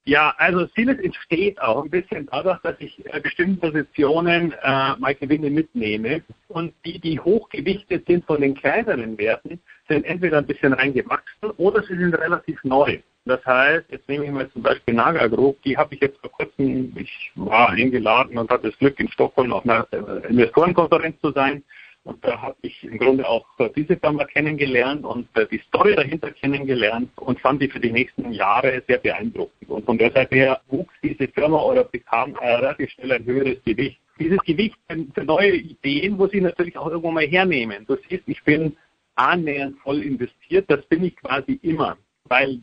Ja, 0.05 0.35
also 0.37 0.67
vieles 0.75 0.99
entsteht 0.99 1.59
auch 1.59 1.83
ein 1.83 1.89
bisschen 1.89 2.27
dadurch, 2.31 2.59
dass 2.61 2.75
ich 2.79 3.03
äh, 3.11 3.19
bestimmte 3.19 3.61
Positionen 3.61 4.51
äh, 4.61 4.95
mal 4.97 5.15
Gewinne 5.15 5.49
mitnehme 5.49 6.21
und 6.49 6.71
die, 6.85 6.99
die 6.99 7.19
hochgewichtet 7.19 8.05
sind 8.05 8.25
von 8.25 8.41
den 8.41 8.53
kleineren 8.53 9.17
Werten, 9.17 9.59
sind 9.87 10.05
entweder 10.05 10.37
ein 10.37 10.45
bisschen 10.45 10.73
reingewachsen 10.73 11.49
oder 11.57 11.81
sie 11.81 11.97
sind 11.97 12.13
relativ 12.13 12.63
neu. 12.63 12.99
Das 13.25 13.45
heißt, 13.45 13.85
jetzt 13.91 14.07
nehme 14.09 14.25
ich 14.25 14.31
mal 14.31 14.49
zum 14.51 14.63
Beispiel 14.63 14.93
Naga 14.93 15.27
Group, 15.27 15.61
die 15.63 15.77
habe 15.77 15.93
ich 15.93 16.01
jetzt 16.01 16.19
vor 16.19 16.31
kurzem, 16.31 16.93
ich 16.97 17.31
war 17.35 17.69
eingeladen 17.69 18.37
und 18.37 18.49
hatte 18.49 18.69
das 18.69 18.79
Glück 18.79 18.99
in 18.99 19.09
Stockholm 19.09 19.53
auf 19.53 19.63
einer 19.63 19.87
äh, 19.91 20.27
Investorenkonferenz 20.29 21.19
zu 21.21 21.31
sein 21.31 21.63
und 22.03 22.25
da 22.25 22.41
habe 22.41 22.55
ich 22.61 22.83
im 22.83 22.97
Grunde 22.97 23.27
auch 23.27 23.45
diese 23.75 23.97
Firma 23.97 24.25
kennengelernt 24.25 25.05
und 25.05 25.27
äh, 25.37 25.45
die 25.47 25.59
Story 25.67 25.95
dahinter 25.95 26.31
kennengelernt 26.31 27.11
und 27.17 27.39
fand 27.39 27.61
die 27.61 27.67
für 27.67 27.79
die 27.79 27.91
nächsten 27.91 28.31
Jahre 28.31 28.81
sehr 28.87 28.97
beeindruckend. 28.97 29.69
Und 29.69 29.85
von 29.85 29.97
der 29.97 30.11
Seite 30.11 30.35
her 30.35 30.61
wuchs 30.69 30.93
diese 31.03 31.27
Firma 31.27 31.61
oder 31.61 31.83
bekam 31.83 32.35
relativ 32.35 32.89
schnell 32.91 33.11
ein 33.11 33.25
höheres 33.25 33.63
Gewicht. 33.63 33.99
Dieses 34.17 34.39
Gewicht 34.39 34.75
für 34.87 35.23
neue 35.23 35.55
Ideen 35.55 36.17
muss 36.17 36.33
ich 36.33 36.41
natürlich 36.41 36.77
auch 36.77 36.87
irgendwo 36.87 37.11
mal 37.11 37.27
hernehmen. 37.27 37.85
Du 37.85 37.95
siehst, 38.09 38.23
ich 38.27 38.43
bin 38.43 38.75
annähernd 39.15 39.77
voll 39.79 40.01
investiert. 40.01 40.65
Das 40.69 40.85
bin 40.87 41.03
ich 41.03 41.15
quasi 41.17 41.59
immer, 41.61 41.97
weil 42.25 42.59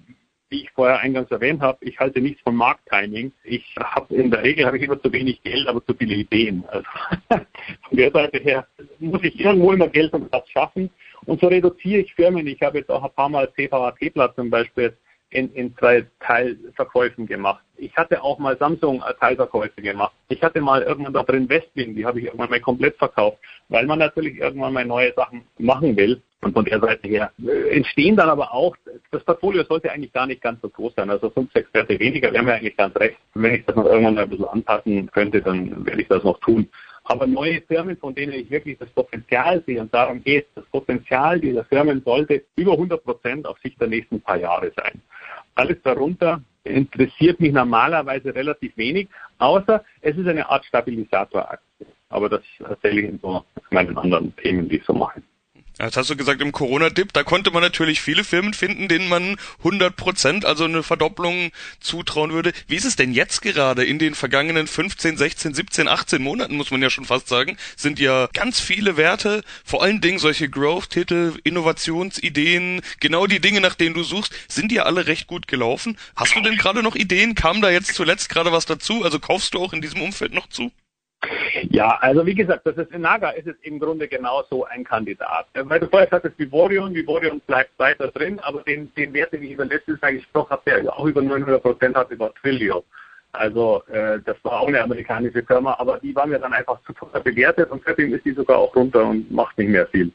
wie 0.49 0.62
ich 0.62 0.71
vorher 0.71 1.00
eingangs 1.00 1.31
erwähnt 1.31 1.61
habe, 1.61 1.79
ich 1.81 1.99
halte 1.99 2.21
nichts 2.21 2.41
von 2.43 2.55
Markttiming. 2.55 3.33
Ich 3.45 3.75
habe 3.79 4.15
in 4.15 4.31
der 4.31 4.43
Regel 4.43 4.67
habe 4.67 4.79
ich 4.79 4.85
immer 4.85 5.00
zu 5.00 5.12
wenig 5.12 5.43
Geld, 5.43 5.67
aber 5.67 5.85
zu 5.85 5.95
viele 5.95 6.15
Ideen. 6.15 6.65
Also 6.69 6.87
von 7.29 7.97
der 7.97 8.11
Seite 8.12 8.38
her 8.38 8.67
muss 8.99 9.23
ich 9.25 9.38
irgendwo 9.41 9.73
immer 9.73 9.88
Geld 9.88 10.12
und 10.12 10.31
Platz 10.31 10.49
schaffen. 10.50 10.91
Und 11.25 11.41
so 11.41 11.49
reduziere 11.49 12.03
ich 12.03 12.15
Firmen. 12.15 12.47
Ich 12.47 12.62
habe 12.62 12.79
jetzt 12.79 12.91
auch 12.91 13.03
ein 13.03 13.12
paar 13.15 13.29
Mal 13.29 13.53
CVAT-Platz 13.55 14.37
zum 14.37 14.50
Beispiel 14.50 14.97
in, 15.31 15.53
in 15.55 15.76
zwei 15.76 16.07
Teilverkäufen 16.21 17.26
gemacht. 17.26 17.62
Ich 17.76 17.95
hatte 17.97 18.23
auch 18.23 18.38
mal 18.38 18.57
Samsung 18.59 19.03
Teilverkäufe 19.21 19.83
gemacht. 19.83 20.15
Ich 20.29 20.43
hatte 20.43 20.61
mal 20.61 20.83
irgendwann 20.83 21.12
da 21.12 21.23
drin 21.23 21.49
Westwing, 21.49 21.95
die 21.95 22.07
habe 22.07 22.21
ich 22.21 22.26
irgendwann 22.26 22.50
mal 22.50 22.61
komplett 22.61 22.97
verkauft, 22.97 23.38
weil 23.69 23.87
man 23.87 23.99
natürlich 23.99 24.38
irgendwann 24.38 24.73
mal 24.73 24.85
neue 24.85 25.12
Sachen 25.15 25.43
machen 25.59 25.97
will. 25.97 26.23
Und 26.47 26.53
von 26.53 26.65
der 26.65 26.79
Seite 26.79 27.09
her 27.09 27.33
äh, 27.45 27.76
entstehen 27.76 28.15
dann 28.15 28.29
aber 28.29 28.55
auch, 28.55 28.76
das 29.11 29.25
Portfolio 29.25 29.65
sollte 29.65 29.91
eigentlich 29.91 30.12
gar 30.12 30.29
nicht 30.29 30.41
ganz 30.41 30.62
so 30.62 30.69
groß 30.69 30.95
sein. 30.95 31.11
Also 31.11 31.29
fünf, 31.31 31.53
sechs 31.53 31.75
Werte 31.75 31.99
weniger 31.99 32.33
wäre 32.33 32.45
mir 32.45 32.55
eigentlich 32.55 32.76
ganz 32.76 32.95
recht. 32.97 33.17
Wenn 33.35 33.57
ich 33.57 33.65
das 33.65 33.75
noch 33.75 33.85
irgendwann 33.85 34.15
mal 34.15 34.23
ein 34.23 34.31
bisschen 34.31 34.45
anpassen 34.45 35.11
könnte, 35.11 35.43
dann 35.43 35.85
werde 35.85 36.03
ich 36.03 36.07
das 36.07 36.23
noch 36.23 36.38
tun. 36.38 36.69
Aber 37.03 37.26
neue 37.26 37.61
Firmen, 37.62 37.97
von 37.97 38.15
denen 38.15 38.33
ich 38.33 38.49
wirklich 38.49 38.79
das 38.79 38.88
Potenzial 38.91 39.61
sehe, 39.67 39.81
und 39.81 39.93
darum 39.93 40.23
geht 40.23 40.47
das 40.55 40.65
Potenzial 40.67 41.41
dieser 41.41 41.65
Firmen 41.65 42.00
sollte 42.05 42.45
über 42.55 42.73
100 42.73 43.03
Prozent 43.03 43.47
auf 43.47 43.59
Sicht 43.59 43.81
der 43.81 43.88
nächsten 43.88 44.21
paar 44.21 44.37
Jahre 44.37 44.73
sein. 44.76 45.03
Alles 45.57 45.83
darunter 45.83 46.41
interessiert 46.62 47.41
mich 47.41 47.53
normalerweise 47.53 48.33
relativ 48.33 48.76
wenig, 48.76 49.09
außer 49.38 49.85
es 50.00 50.17
ist 50.17 50.29
eine 50.29 50.49
Art 50.49 50.65
Stabilisatoraktie. 50.65 51.87
Aber 52.09 52.29
das 52.29 52.43
erzähle 52.61 53.00
ich 53.00 53.09
in 53.09 53.19
so 53.19 53.45
meinen 53.71 53.99
anderen 53.99 54.35
Themen, 54.37 54.69
die 54.69 54.76
ich 54.76 54.85
so 54.85 54.93
mache. 54.93 55.23
Jetzt 55.78 55.99
hast 55.99 56.09
du 56.09 56.16
gesagt, 56.16 56.40
im 56.40 56.52
Corona-Dip, 56.52 57.12
da 57.12 57.23
konnte 57.23 57.50
man 57.50 57.62
natürlich 57.62 58.00
viele 58.00 58.25
Firmen 58.25 58.54
finden, 58.54 58.88
denen 58.88 59.11
man 59.11 59.37
100 59.59 59.95
Prozent, 59.95 60.47
also 60.47 60.64
eine 60.64 60.83
Verdopplung 60.83 61.50
zutrauen 61.80 62.33
würde. 62.33 62.54
Wie 62.66 62.76
ist 62.76 62.87
es 62.87 62.97
denn 62.97 63.12
jetzt 63.12 63.42
gerade 63.42 63.85
in 63.85 63.99
den 63.99 64.14
vergangenen 64.14 64.68
15, 64.68 65.18
16, 65.18 65.52
17, 65.52 65.87
18 65.87 66.23
Monaten, 66.23 66.56
muss 66.56 66.71
man 66.71 66.80
ja 66.80 66.88
schon 66.88 67.04
fast 67.04 67.28
sagen, 67.28 67.59
sind 67.76 67.99
ja 67.99 68.30
ganz 68.33 68.59
viele 68.59 68.97
Werte, 68.97 69.45
vor 69.66 69.83
allen 69.83 70.00
Dingen 70.00 70.18
solche 70.18 70.49
Growth-Titel, 70.49 71.35
Innovationsideen, 71.45 72.80
genau 73.00 73.26
die 73.26 73.40
Dinge, 73.40 73.61
nach 73.61 73.75
denen 73.75 73.95
du 73.95 74.02
suchst, 74.02 74.33
sind 74.49 74.73
ja 74.73 74.85
alle 74.85 75.06
recht 75.06 75.26
gut 75.26 75.47
gelaufen. 75.47 75.99
Hast 76.16 76.35
du 76.35 76.40
denn 76.40 76.56
gerade 76.56 76.83
noch 76.83 76.97
Ideen? 76.97 77.35
Kam 77.35 77.61
da 77.61 77.68
jetzt 77.68 77.95
zuletzt 77.95 78.30
gerade 78.30 78.50
was 78.50 78.64
dazu? 78.64 79.04
Also 79.04 79.18
kaufst 79.18 79.52
du 79.52 79.62
auch 79.62 79.75
in 79.75 79.83
diesem 79.83 80.00
Umfeld 80.00 80.33
noch 80.33 80.49
zu? 80.49 80.73
Ja, 81.70 81.99
also 82.00 82.25
wie 82.26 82.35
gesagt, 82.35 82.66
das 82.66 82.76
ist 82.76 82.92
in 82.92 83.00
Naga 83.00 83.30
ist 83.30 83.46
es 83.46 83.56
im 83.62 83.78
Grunde 83.78 84.06
genauso 84.06 84.64
ein 84.64 84.85
Kandidat. 84.85 85.46
Weil 85.54 85.80
du 85.80 85.88
vorher 85.88 86.08
sagtest, 86.08 86.38
Vivorion, 86.38 86.94
Vivorion 86.94 87.40
bleibt 87.46 87.78
weiter 87.78 88.08
drin, 88.08 88.38
aber 88.40 88.62
den, 88.62 88.92
den 88.94 89.12
Wert, 89.12 89.32
den 89.32 89.42
ich 89.42 89.52
über 89.52 89.64
letztes 89.64 90.00
Mal 90.00 90.14
gesprochen 90.14 90.50
habe, 90.50 90.62
der 90.66 90.96
auch 90.96 91.06
über 91.06 91.23
900 91.23 91.62
Prozent 91.62 91.96
hat, 91.96 92.11
über 92.11 92.32
Trillion. 92.35 92.82
Also 93.32 93.82
äh, 93.88 94.18
das 94.25 94.37
war 94.44 94.61
auch 94.61 94.68
eine 94.68 94.82
amerikanische 94.82 95.42
Firma, 95.42 95.76
aber 95.78 95.99
die 95.99 96.14
waren 96.14 96.30
mir 96.30 96.38
dann 96.38 96.52
einfach 96.52 96.80
zu 96.85 96.92
teuer 96.92 97.20
bewertet 97.20 97.70
und 97.70 97.82
seitdem 97.85 98.14
ist 98.14 98.25
die 98.25 98.32
sogar 98.32 98.58
auch 98.58 98.75
runter 98.75 99.04
und 99.04 99.30
macht 99.30 99.58
nicht 99.58 99.68
mehr 99.68 99.87
viel. 99.88 100.12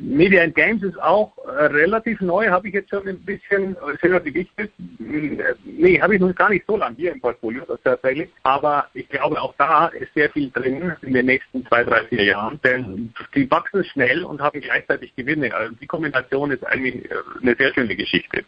Media 0.00 0.42
and 0.42 0.54
Games 0.54 0.82
ist 0.82 1.00
auch 1.00 1.32
äh, 1.38 1.66
relativ 1.66 2.20
neu, 2.20 2.48
habe 2.48 2.68
ich 2.68 2.74
jetzt 2.74 2.90
schon 2.90 3.06
ein 3.06 3.18
bisschen 3.20 3.76
äh, 3.76 3.96
selber 4.00 4.20
gewichtet. 4.20 4.72
Nee, 4.98 6.00
habe 6.00 6.14
ich 6.14 6.20
noch 6.20 6.34
gar 6.34 6.50
nicht 6.50 6.64
so 6.66 6.76
lange 6.76 6.96
hier 6.96 7.12
im 7.12 7.20
Portfolio, 7.20 7.64
das 7.66 7.80
tatsächlich. 7.82 8.30
Aber 8.42 8.86
ich 8.94 9.08
glaube, 9.08 9.40
auch 9.40 9.54
da 9.58 9.88
ist 9.88 10.12
sehr 10.14 10.30
viel 10.30 10.50
drin 10.50 10.92
in 11.02 11.12
den 11.12 11.26
nächsten 11.26 11.66
zwei, 11.66 11.84
drei, 11.84 12.04
vier 12.06 12.24
Jahren. 12.24 12.60
Denn 12.64 13.12
die 13.34 13.50
wachsen 13.50 13.84
schnell 13.84 14.24
und 14.24 14.40
haben 14.40 14.60
gleichzeitig 14.60 15.14
Gewinne. 15.16 15.54
Also 15.54 15.74
die 15.74 15.86
Kombination 15.86 16.50
ist 16.50 16.66
eigentlich 16.66 17.10
äh, 17.10 17.14
eine 17.40 17.54
sehr 17.56 17.72
schöne 17.74 17.96
Geschichte. 17.96 18.44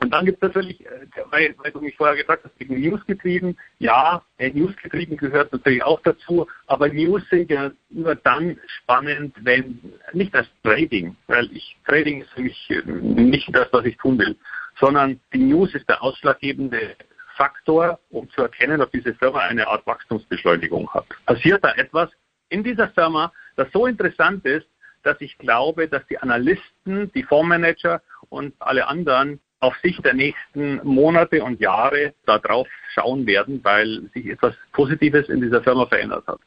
Und 0.00 0.12
dann 0.12 0.24
gibt 0.26 0.42
es 0.42 0.48
natürlich, 0.48 0.86
äh, 0.86 1.06
weil, 1.30 1.54
weil 1.58 1.72
du 1.72 1.80
mich 1.80 1.96
vorher 1.96 2.16
gesagt 2.16 2.44
hast, 2.44 2.58
wegen 2.58 2.80
News 2.80 3.04
getrieben. 3.06 3.56
Ja, 3.78 4.22
äh, 4.38 4.50
News 4.50 4.76
getrieben 4.76 5.16
gehört 5.16 5.52
natürlich 5.52 5.82
auch 5.82 6.00
dazu, 6.02 6.46
aber 6.66 6.88
News 6.88 7.22
sind 7.30 7.50
ja 7.50 7.72
nur 7.90 8.14
dann 8.14 8.58
spannend, 8.66 9.34
wenn 9.40 9.80
nicht 10.12 10.34
das 10.34 10.46
Trading, 10.62 11.16
weil 11.26 11.50
ich 11.52 11.76
Trading 11.86 12.22
ist 12.22 12.30
für 12.30 12.42
mich 12.42 12.70
äh, 12.70 12.82
nicht 12.86 13.54
das, 13.54 13.68
was 13.72 13.84
ich 13.86 13.96
tun 13.96 14.18
will, 14.18 14.36
sondern 14.78 15.20
die 15.32 15.38
News 15.38 15.74
ist 15.74 15.88
der 15.88 16.00
ausschlaggebende 16.02 16.94
Faktor, 17.36 17.98
um 18.10 18.30
zu 18.30 18.42
erkennen, 18.42 18.80
ob 18.80 18.92
diese 18.92 19.14
Firma 19.14 19.40
eine 19.40 19.66
Art 19.66 19.86
Wachstumsbeschleunigung 19.86 20.92
hat. 20.92 21.06
Passiert 21.26 21.64
da 21.64 21.72
etwas 21.74 22.10
in 22.50 22.62
dieser 22.62 22.88
Firma, 22.90 23.32
das 23.56 23.68
so 23.72 23.86
interessant 23.86 24.44
ist, 24.44 24.66
dass 25.02 25.20
ich 25.20 25.38
glaube, 25.38 25.88
dass 25.88 26.06
die 26.06 26.18
Analysten, 26.18 27.12
die 27.12 27.22
Fondsmanager 27.22 28.02
und 28.28 28.54
alle 28.58 28.86
anderen 28.86 29.40
auf 29.60 29.76
Sicht 29.82 30.04
der 30.04 30.14
nächsten 30.14 30.80
Monate 30.84 31.42
und 31.42 31.60
Jahre 31.60 32.14
darauf 32.26 32.68
schauen 32.94 33.26
werden, 33.26 33.60
weil 33.64 34.08
sich 34.14 34.26
etwas 34.26 34.54
Positives 34.72 35.28
in 35.28 35.40
dieser 35.40 35.62
Firma 35.62 35.86
verändert 35.86 36.26
hat. 36.26 36.40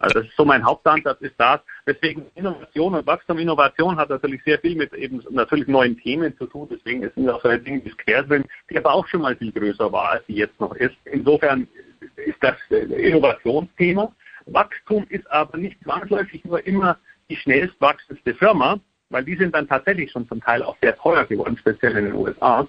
Also 0.00 0.20
das 0.20 0.28
ist 0.28 0.36
so 0.36 0.46
mein 0.46 0.64
Hauptansatz 0.64 1.20
ist 1.20 1.34
das. 1.36 1.60
Deswegen 1.86 2.24
Innovation 2.34 2.94
und 2.94 3.06
Wachstum. 3.06 3.38
Innovation 3.38 3.96
hat 3.96 4.08
natürlich 4.08 4.42
sehr 4.44 4.58
viel 4.58 4.74
mit 4.74 4.94
eben 4.94 5.22
natürlich 5.30 5.68
neuen 5.68 5.98
Themen 5.98 6.36
zu 6.38 6.46
tun. 6.46 6.68
Deswegen 6.70 7.08
sind 7.14 7.28
auch 7.28 7.42
so 7.42 7.54
Dinge 7.54 7.84
wie 7.84 7.90
Square 7.90 8.26
drin, 8.26 8.44
die 8.70 8.78
aber 8.78 8.94
auch 8.94 9.06
schon 9.06 9.20
mal 9.20 9.36
viel 9.36 9.52
größer 9.52 9.92
war, 9.92 10.12
als 10.12 10.26
sie 10.26 10.36
jetzt 10.36 10.58
noch 10.58 10.74
ist. 10.74 10.96
Insofern 11.04 11.68
ist 12.16 12.38
das 12.40 12.56
Innovationsthema. 12.70 14.10
Wachstum 14.46 15.06
ist 15.10 15.30
aber 15.30 15.58
nicht 15.58 15.78
zwangsläufig 15.82 16.44
nur 16.46 16.66
immer 16.66 16.98
die 17.28 17.36
schnellst 17.36 17.78
wachsendste 17.78 18.34
Firma, 18.34 18.80
weil 19.10 19.24
die 19.24 19.36
sind 19.36 19.54
dann 19.54 19.68
tatsächlich 19.68 20.10
schon 20.10 20.26
zum 20.28 20.40
Teil 20.40 20.62
auch 20.62 20.76
sehr 20.80 20.96
teuer 20.96 21.24
geworden, 21.24 21.56
speziell 21.58 21.96
in 21.96 22.06
den 22.06 22.14
USA, 22.14 22.66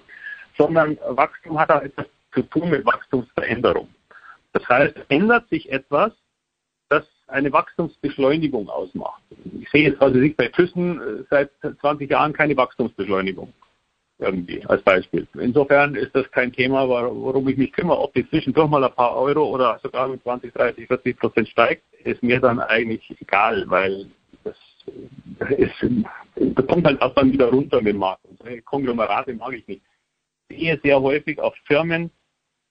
sondern 0.58 0.98
Wachstum 1.08 1.58
hat 1.58 1.70
auch 1.70 1.82
etwas 1.82 2.06
zu 2.32 2.42
tun 2.42 2.70
mit 2.70 2.84
Wachstumsveränderung. 2.84 3.88
Das 4.52 4.68
heißt, 4.68 4.96
ändert 5.08 5.48
sich 5.48 5.70
etwas, 5.70 6.12
das 6.88 7.04
eine 7.26 7.52
Wachstumsbeschleunigung 7.52 8.68
ausmacht. 8.68 9.22
Ich 9.60 9.70
sehe 9.70 9.88
jetzt 9.88 10.02
also 10.02 10.18
nicht 10.18 10.36
bei 10.36 10.48
Thyssen 10.48 11.00
äh, 11.00 11.24
seit 11.30 11.50
20 11.80 12.10
Jahren 12.10 12.32
keine 12.32 12.56
Wachstumsbeschleunigung. 12.56 13.52
Irgendwie 14.18 14.64
als 14.66 14.82
Beispiel. 14.82 15.26
Insofern 15.34 15.96
ist 15.96 16.14
das 16.14 16.30
kein 16.30 16.52
Thema, 16.52 16.86
worum 16.88 17.48
ich 17.48 17.56
mich 17.56 17.72
kümmere. 17.72 17.98
Ob 17.98 18.14
die 18.14 18.28
zwischendurch 18.28 18.68
mal 18.68 18.84
ein 18.84 18.92
paar 18.92 19.16
Euro 19.16 19.44
oder 19.44 19.80
sogar 19.82 20.06
mit 20.06 20.22
20, 20.22 20.52
30, 20.52 20.86
40 20.86 21.18
Prozent 21.18 21.48
steigt, 21.48 21.82
ist 22.04 22.22
mir 22.22 22.38
dann 22.38 22.60
eigentlich 22.60 23.02
egal, 23.20 23.64
weil 23.66 24.06
das 24.44 24.56
es 26.34 26.66
kommt 26.66 26.86
halt 26.86 27.00
auch 27.02 27.14
dann 27.14 27.32
wieder 27.32 27.48
runter 27.48 27.78
mit 27.78 27.94
dem 27.94 27.98
Markt. 27.98 28.22
Konglomerate 28.64 29.34
mag 29.34 29.52
ich 29.54 29.66
nicht. 29.66 29.82
Ich 30.48 30.58
sehe 30.58 30.80
sehr 30.82 31.00
häufig 31.00 31.38
auf 31.40 31.54
Firmen, 31.66 32.10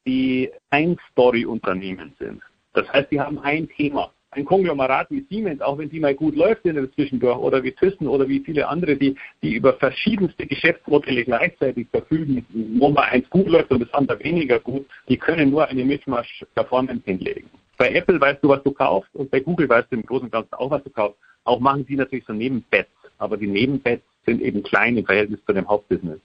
die 0.06 0.50
ein 0.70 0.98
Story-Unternehmen 1.12 2.14
sind. 2.20 2.42
Das 2.74 2.92
heißt, 2.92 3.12
die 3.12 3.20
haben 3.20 3.40
ein 3.40 3.70
Thema. 3.70 4.12
Ein 4.34 4.46
Konglomerat 4.46 5.12
wie 5.12 5.26
Siemens, 5.30 5.60
auch 5.60 5.78
wenn 5.78 5.90
die 5.90 6.00
mal 6.00 6.16
gut 6.16 6.38
läuft 6.38 6.66
in 6.66 6.76
der 6.76 6.90
Zwischendurch, 6.94 7.38
oder 7.38 7.62
wie 7.64 7.74
Thyssen 7.74 8.08
oder 8.08 8.30
wie 8.30 8.40
viele 8.40 8.66
andere, 8.66 8.96
die, 8.96 9.18
die 9.44 9.56
über 9.56 9.74
verschiedenste 9.74 10.48
Geschäftsmodelle 10.48 11.26
gleichzeitig 11.26 11.88
verfügen, 11.90 12.46
wo 12.80 12.90
mal 12.90 13.10
eins 13.10 13.30
gut 13.30 13.48
läuft 13.48 13.72
und 13.72 13.82
das 13.82 13.94
andere 13.94 14.24
weniger 14.24 14.60
gut, 14.60 14.86
die 15.10 15.18
können 15.18 15.50
nur 15.50 15.68
eine 15.68 15.84
Mischmasch-Performance 15.84 17.04
hinlegen. 17.04 17.50
Bei 17.78 17.92
Apple 17.94 18.22
weißt 18.22 18.42
du, 18.42 18.48
was 18.48 18.64
du 18.64 18.72
kaufst 18.72 19.14
und 19.16 19.30
bei 19.30 19.42
Google 19.42 19.68
weißt 19.68 19.92
du 19.92 19.98
im 19.98 20.06
Großen 20.06 20.26
und 20.26 20.32
Ganzen 20.32 20.54
auch, 20.54 20.72
was 20.72 20.84
du 20.84 20.90
kaufst. 20.92 21.20
Auch 21.44 21.60
machen 21.60 21.86
sie 21.90 21.98
natürlich 21.98 22.26
so 22.26 22.32
Nebenbets, 22.32 22.90
aber 23.22 23.38
die 23.38 23.48
Nebenbets 23.48 24.04
sind 24.26 24.42
eben 24.42 24.64
klein 24.64 24.98
im 24.98 25.06
Verhältnis 25.06 25.40
zu 25.46 25.54
dem 25.54 25.68
Hauptbusiness. 25.68 26.20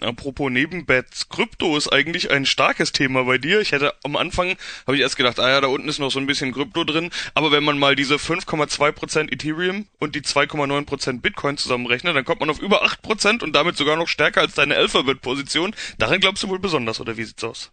Apropos 0.00 0.50
Nebenbets, 0.50 1.28
Krypto 1.28 1.76
ist 1.76 1.92
eigentlich 1.92 2.30
ein 2.30 2.46
starkes 2.46 2.92
Thema 2.92 3.24
bei 3.24 3.36
dir. 3.36 3.60
Ich 3.60 3.72
hätte 3.72 3.92
am 4.02 4.16
Anfang, 4.16 4.56
habe 4.86 4.96
ich 4.96 5.02
erst 5.02 5.16
gedacht, 5.16 5.38
ah 5.40 5.48
ja, 5.48 5.60
da 5.60 5.66
unten 5.66 5.88
ist 5.88 5.98
noch 5.98 6.10
so 6.10 6.18
ein 6.18 6.26
bisschen 6.26 6.52
Krypto 6.52 6.84
drin. 6.84 7.10
Aber 7.34 7.52
wenn 7.52 7.64
man 7.64 7.78
mal 7.78 7.94
diese 7.94 8.14
5,2% 8.16 9.30
Ethereum 9.30 9.86
und 9.98 10.14
die 10.14 10.22
2,9% 10.22 11.20
Bitcoin 11.20 11.58
zusammenrechnet, 11.58 12.16
dann 12.16 12.24
kommt 12.24 12.40
man 12.40 12.50
auf 12.50 12.60
über 12.60 12.84
8% 12.84 13.42
und 13.42 13.54
damit 13.54 13.76
sogar 13.76 13.96
noch 13.96 14.08
stärker 14.08 14.40
als 14.40 14.54
deine 14.54 14.76
Alphabet-Position. 14.76 15.74
Daran 15.98 16.20
glaubst 16.20 16.42
du 16.42 16.48
wohl 16.48 16.60
besonders, 16.60 17.00
oder 17.00 17.16
wie 17.18 17.24
sieht's 17.24 17.44
aus? 17.44 17.70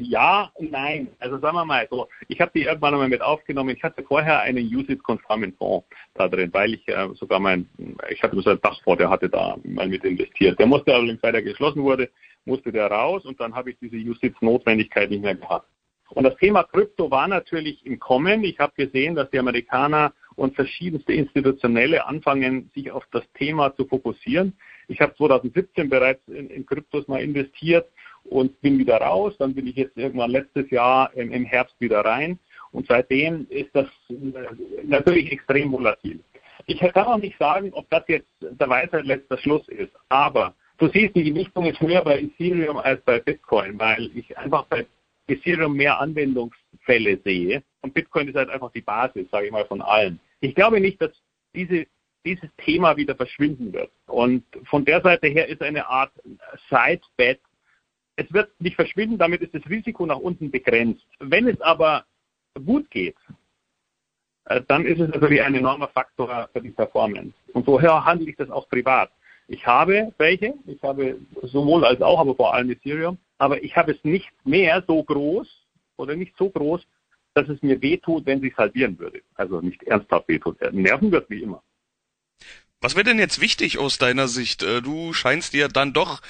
Ja, 0.00 0.52
nein. 0.58 1.08
Also 1.18 1.38
sagen 1.38 1.56
wir 1.56 1.64
mal 1.64 1.86
so, 1.90 2.08
ich 2.28 2.40
habe 2.40 2.50
die 2.54 2.62
irgendwann 2.62 2.94
einmal 2.94 3.08
mit 3.08 3.22
aufgenommen. 3.22 3.70
Ich 3.70 3.82
hatte 3.82 4.02
vorher 4.02 4.40
einen 4.40 4.64
USIT-konformen 4.74 5.54
Fonds 5.54 5.86
da 6.14 6.28
drin, 6.28 6.50
weil 6.52 6.74
ich 6.74 6.88
äh, 6.88 7.08
sogar 7.14 7.40
mein, 7.40 7.68
ich 8.10 8.22
hatte 8.22 8.40
so 8.40 8.50
ein 8.50 8.60
Dachfonds, 8.60 8.98
der 8.98 9.10
hatte 9.10 9.28
da 9.28 9.56
mal 9.64 9.88
mit 9.88 10.04
investiert. 10.04 10.58
Der 10.58 10.66
musste 10.66 10.94
allerdings, 10.94 11.22
weil 11.22 11.32
der 11.32 11.42
geschlossen 11.42 11.82
wurde, 11.82 12.10
musste 12.44 12.72
der 12.72 12.90
raus 12.90 13.24
und 13.24 13.40
dann 13.40 13.54
habe 13.54 13.70
ich 13.70 13.78
diese 13.80 13.96
USIT-Notwendigkeit 13.96 15.10
nicht 15.10 15.22
mehr 15.22 15.34
gehabt. 15.34 15.68
Und 16.10 16.24
das 16.24 16.36
Thema 16.36 16.64
Krypto 16.64 17.10
war 17.10 17.28
natürlich 17.28 17.84
im 17.84 17.98
Kommen. 17.98 18.42
Ich 18.42 18.58
habe 18.58 18.72
gesehen, 18.76 19.14
dass 19.14 19.30
die 19.30 19.38
Amerikaner 19.38 20.12
und 20.36 20.54
verschiedenste 20.54 21.12
Institutionelle 21.12 22.06
anfangen, 22.06 22.70
sich 22.74 22.90
auf 22.90 23.04
das 23.12 23.24
Thema 23.34 23.74
zu 23.76 23.86
fokussieren. 23.86 24.56
Ich 24.86 25.00
habe 25.00 25.14
2017 25.16 25.88
bereits 25.90 26.26
in, 26.28 26.48
in 26.48 26.64
Kryptos 26.64 27.06
mal 27.08 27.20
investiert 27.20 27.90
und 28.24 28.60
bin 28.60 28.78
wieder 28.78 28.98
raus. 28.98 29.34
Dann 29.38 29.54
bin 29.54 29.66
ich 29.66 29.76
jetzt 29.76 29.96
irgendwann 29.96 30.30
letztes 30.30 30.70
Jahr 30.70 31.12
im, 31.14 31.32
im 31.32 31.44
Herbst 31.44 31.76
wieder 31.80 32.00
rein. 32.00 32.38
Und 32.72 32.86
seitdem 32.86 33.46
ist 33.50 33.70
das 33.74 33.86
äh, 34.10 34.14
natürlich 34.84 35.32
extrem 35.32 35.72
volatil. 35.72 36.20
Ich 36.66 36.78
kann 36.78 37.06
auch 37.06 37.18
nicht 37.18 37.38
sagen, 37.38 37.72
ob 37.72 37.88
das 37.90 38.04
jetzt 38.08 38.28
der 38.40 38.68
Weisheit 38.68 39.06
letzter 39.06 39.38
Schluss 39.38 39.66
ist. 39.68 39.92
Aber 40.10 40.54
du 40.76 40.88
siehst, 40.88 41.16
die 41.16 41.24
Gewichtung 41.24 41.64
ist 41.64 41.80
höher 41.80 42.02
bei 42.02 42.20
Ethereum 42.20 42.76
als 42.76 43.00
bei 43.02 43.20
Bitcoin, 43.20 43.78
weil 43.78 44.10
ich 44.14 44.36
einfach 44.36 44.66
bei 44.66 44.86
Ethereum 45.28 45.74
mehr 45.74 45.98
Anwendungsfälle 45.98 47.18
sehe. 47.24 47.62
Und 47.80 47.94
Bitcoin 47.94 48.28
ist 48.28 48.36
halt 48.36 48.50
einfach 48.50 48.72
die 48.72 48.82
Basis, 48.82 49.30
sage 49.30 49.46
ich 49.46 49.52
mal, 49.52 49.64
von 49.66 49.80
allen. 49.80 50.20
Ich 50.40 50.54
glaube 50.54 50.80
nicht, 50.80 51.00
dass 51.00 51.12
diese, 51.54 51.86
dieses 52.24 52.50
Thema 52.58 52.96
wieder 52.96 53.14
verschwinden 53.14 53.72
wird. 53.72 53.90
Und 54.06 54.44
von 54.64 54.84
der 54.84 55.00
Seite 55.00 55.28
her 55.28 55.48
ist 55.48 55.62
eine 55.62 55.86
Art 55.86 56.12
Sidebet 56.68 57.40
es 58.18 58.32
wird 58.32 58.50
nicht 58.60 58.74
verschwinden, 58.74 59.16
damit 59.16 59.42
ist 59.42 59.54
das 59.54 59.64
Risiko 59.70 60.04
nach 60.04 60.18
unten 60.18 60.50
begrenzt. 60.50 61.06
Wenn 61.20 61.46
es 61.46 61.60
aber 61.60 62.04
gut 62.66 62.90
geht, 62.90 63.16
äh, 64.46 64.60
dann 64.66 64.84
ist 64.84 64.98
es 64.98 65.08
natürlich 65.08 65.40
ein 65.40 65.54
enormer 65.54 65.86
Faktor 65.88 66.48
für 66.52 66.60
die 66.60 66.70
Performance. 66.70 67.32
Und 67.52 67.64
so 67.64 67.80
handle 67.80 68.28
ich 68.28 68.36
das 68.36 68.50
auch 68.50 68.68
privat. 68.68 69.12
Ich 69.46 69.64
habe 69.64 70.12
welche, 70.18 70.54
ich 70.66 70.82
habe 70.82 71.16
sowohl 71.42 71.84
als 71.84 72.02
auch, 72.02 72.18
aber 72.18 72.34
vor 72.34 72.52
allem 72.54 72.70
Ethereum, 72.70 73.18
aber 73.38 73.62
ich 73.62 73.76
habe 73.76 73.92
es 73.92 74.02
nicht 74.02 74.28
mehr 74.44 74.82
so 74.86 75.00
groß 75.02 75.48
oder 75.96 76.16
nicht 76.16 76.36
so 76.36 76.50
groß, 76.50 76.84
dass 77.34 77.48
es 77.48 77.62
mir 77.62 77.80
wehtut, 77.80 78.26
wenn 78.26 78.40
sich 78.40 78.56
halbieren 78.56 78.98
würde. 78.98 79.22
Also 79.36 79.60
nicht 79.60 79.84
ernsthaft 79.84 80.26
wehtut. 80.26 80.60
Nerven 80.72 81.12
wird 81.12 81.30
wie 81.30 81.42
immer. 81.42 81.62
Was 82.80 82.96
wäre 82.96 83.04
denn 83.04 83.20
jetzt 83.20 83.40
wichtig 83.40 83.78
aus 83.78 83.98
deiner 83.98 84.26
Sicht? 84.26 84.64
Äh, 84.64 84.82
du 84.82 85.12
scheinst 85.12 85.52
dir 85.52 85.68
dann 85.68 85.92
doch 85.92 86.20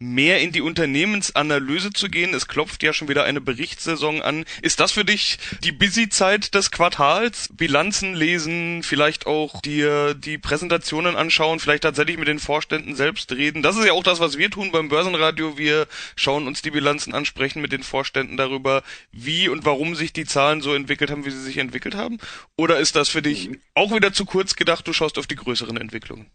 mehr 0.00 0.40
in 0.40 0.50
die 0.50 0.62
Unternehmensanalyse 0.62 1.92
zu 1.92 2.08
gehen. 2.08 2.32
Es 2.32 2.48
klopft 2.48 2.82
ja 2.82 2.94
schon 2.94 3.08
wieder 3.08 3.24
eine 3.24 3.40
Berichtssaison 3.40 4.22
an. 4.22 4.46
Ist 4.62 4.80
das 4.80 4.92
für 4.92 5.04
dich 5.04 5.38
die 5.62 5.72
Busy-Zeit 5.72 6.54
des 6.54 6.70
Quartals? 6.70 7.50
Bilanzen 7.52 8.14
lesen, 8.14 8.82
vielleicht 8.82 9.26
auch 9.26 9.60
dir 9.60 10.14
die 10.14 10.38
Präsentationen 10.38 11.16
anschauen, 11.16 11.60
vielleicht 11.60 11.82
tatsächlich 11.82 12.16
mit 12.16 12.28
den 12.28 12.38
Vorständen 12.38 12.96
selbst 12.96 13.30
reden. 13.32 13.62
Das 13.62 13.76
ist 13.76 13.84
ja 13.84 13.92
auch 13.92 14.02
das, 14.02 14.20
was 14.20 14.38
wir 14.38 14.50
tun 14.50 14.72
beim 14.72 14.88
Börsenradio. 14.88 15.58
Wir 15.58 15.86
schauen 16.16 16.46
uns 16.46 16.62
die 16.62 16.70
Bilanzen 16.70 17.14
an, 17.14 17.26
sprechen 17.26 17.60
mit 17.60 17.72
den 17.72 17.82
Vorständen 17.82 18.38
darüber, 18.38 18.82
wie 19.12 19.50
und 19.50 19.66
warum 19.66 19.94
sich 19.94 20.14
die 20.14 20.24
Zahlen 20.24 20.62
so 20.62 20.74
entwickelt 20.74 21.10
haben, 21.10 21.26
wie 21.26 21.30
sie 21.30 21.42
sich 21.42 21.58
entwickelt 21.58 21.94
haben. 21.94 22.16
Oder 22.56 22.78
ist 22.78 22.96
das 22.96 23.10
für 23.10 23.20
dich 23.20 23.50
mhm. 23.50 23.60
auch 23.74 23.94
wieder 23.94 24.14
zu 24.14 24.24
kurz 24.24 24.56
gedacht? 24.56 24.88
Du 24.88 24.94
schaust 24.94 25.18
auf 25.18 25.26
die 25.26 25.36
größeren 25.36 25.76
Entwicklungen. 25.76 26.30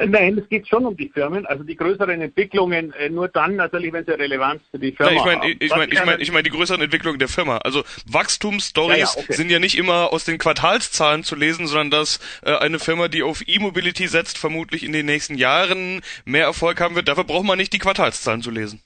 Äh, 0.00 0.06
nein, 0.06 0.38
es 0.38 0.48
geht 0.48 0.66
schon 0.66 0.86
um 0.86 0.96
die 0.96 1.08
Firmen, 1.08 1.44
also 1.46 1.62
die 1.62 1.76
größeren 1.76 2.20
Entwicklungen 2.20 2.92
äh, 2.94 3.10
nur 3.10 3.28
dann 3.28 3.56
natürlich, 3.56 3.92
wenn 3.92 4.04
sie 4.04 4.12
Relevanz 4.12 4.62
für 4.70 4.78
die 4.78 4.92
Firma 4.92 5.12
ja, 5.12 5.18
ich 5.18 5.24
mein, 5.24 5.40
haben. 5.40 5.56
Ich 5.60 5.70
meine, 5.70 5.92
ich 5.92 6.04
meine, 6.04 6.22
ich 6.22 6.32
meine 6.32 6.42
die 6.42 6.50
größeren 6.50 6.80
Entwicklungen 6.80 7.18
der 7.18 7.28
Firma. 7.28 7.58
Also 7.58 7.84
Wachstumsstories 8.06 8.98
ja, 8.98 9.04
ja, 9.04 9.24
okay. 9.24 9.32
sind 9.34 9.50
ja 9.50 9.58
nicht 9.58 9.76
immer 9.76 10.12
aus 10.12 10.24
den 10.24 10.38
Quartalszahlen 10.38 11.22
zu 11.22 11.36
lesen, 11.36 11.66
sondern 11.66 11.90
dass 11.90 12.18
äh, 12.42 12.56
eine 12.56 12.78
Firma, 12.78 13.08
die 13.08 13.22
auf 13.22 13.42
E-Mobility 13.46 14.06
setzt, 14.06 14.38
vermutlich 14.38 14.84
in 14.84 14.92
den 14.92 15.06
nächsten 15.06 15.36
Jahren 15.36 16.00
mehr 16.24 16.44
Erfolg 16.44 16.80
haben 16.80 16.94
wird. 16.94 17.08
Dafür 17.08 17.24
braucht 17.24 17.44
man 17.44 17.58
nicht 17.58 17.72
die 17.72 17.78
Quartalszahlen 17.78 18.42
zu 18.42 18.50
lesen. 18.50 18.80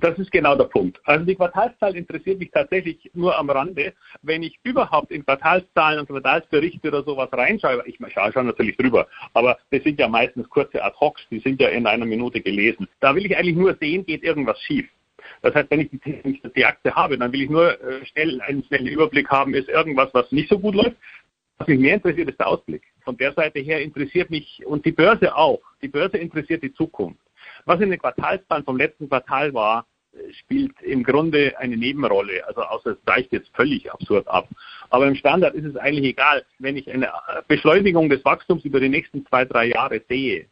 Das 0.00 0.18
ist 0.18 0.32
genau 0.32 0.56
der 0.56 0.64
Punkt. 0.64 1.00
Also 1.04 1.24
die 1.24 1.36
Quartalszahl 1.36 1.94
interessiert 1.94 2.40
mich 2.40 2.50
tatsächlich 2.50 3.10
nur 3.14 3.38
am 3.38 3.48
Rande. 3.48 3.92
Wenn 4.22 4.42
ich 4.42 4.58
überhaupt 4.64 5.12
in 5.12 5.24
Quartalszahlen 5.24 6.00
und 6.00 6.08
Quartalsberichte 6.08 6.88
oder 6.88 7.04
sowas 7.04 7.28
reinschaue, 7.32 7.84
ich 7.86 7.98
schaue 8.12 8.32
schon 8.32 8.46
natürlich 8.46 8.76
drüber, 8.76 9.06
aber 9.34 9.56
das 9.70 9.84
sind 9.84 10.00
ja 10.00 10.08
meistens 10.08 10.48
kurze 10.48 10.82
Ad-Hocs, 10.82 11.22
die 11.30 11.38
sind 11.38 11.60
ja 11.60 11.68
in 11.68 11.86
einer 11.86 12.06
Minute 12.06 12.40
gelesen. 12.40 12.88
Da 12.98 13.14
will 13.14 13.24
ich 13.24 13.36
eigentlich 13.36 13.56
nur 13.56 13.76
sehen, 13.80 14.04
geht 14.04 14.24
irgendwas 14.24 14.60
schief. 14.62 14.88
Das 15.42 15.54
heißt, 15.54 15.70
wenn 15.70 15.80
ich 15.80 15.90
die, 15.90 16.40
die 16.56 16.64
Aktie 16.64 16.92
habe, 16.92 17.16
dann 17.16 17.32
will 17.32 17.42
ich 17.42 17.50
nur 17.50 17.80
äh, 17.80 18.04
schnell 18.06 18.40
einen 18.40 18.64
schnellen 18.64 18.88
Überblick 18.88 19.28
haben, 19.28 19.54
ist 19.54 19.68
irgendwas, 19.68 20.12
was 20.12 20.30
nicht 20.32 20.48
so 20.48 20.58
gut 20.58 20.74
läuft. 20.74 20.96
Was 21.58 21.68
mich 21.68 21.78
mehr 21.78 21.94
interessiert, 21.94 22.28
ist 22.28 22.40
der 22.40 22.48
Ausblick. 22.48 22.82
Von 23.04 23.16
der 23.16 23.32
Seite 23.32 23.60
her 23.60 23.80
interessiert 23.80 24.28
mich 24.28 24.60
und 24.66 24.84
die 24.84 24.92
Börse 24.92 25.36
auch. 25.36 25.62
Die 25.82 25.88
Börse 25.88 26.18
interessiert 26.18 26.64
die 26.64 26.74
Zukunft. 26.74 27.20
Was 27.64 27.80
in 27.80 27.90
den 27.90 27.98
Quartalszahlen 27.98 28.64
vom 28.64 28.76
letzten 28.76 29.08
Quartal 29.08 29.54
war, 29.54 29.86
spielt 30.40 30.80
im 30.82 31.02
Grunde 31.02 31.54
eine 31.58 31.76
Nebenrolle. 31.76 32.46
Also 32.46 32.62
außer 32.62 32.92
es 32.92 32.98
weicht 33.06 33.32
jetzt 33.32 33.54
völlig 33.54 33.90
absurd 33.90 34.28
ab. 34.28 34.48
Aber 34.90 35.06
im 35.06 35.14
Standard 35.14 35.54
ist 35.54 35.64
es 35.64 35.76
eigentlich 35.76 36.06
egal. 36.06 36.44
Wenn 36.58 36.76
ich 36.76 36.90
eine 36.90 37.10
Beschleunigung 37.48 38.08
des 38.08 38.24
Wachstums 38.24 38.64
über 38.64 38.80
die 38.80 38.88
nächsten 38.88 39.26
zwei, 39.26 39.44
drei 39.44 39.66
Jahre 39.66 40.02
sehe, 40.08 40.46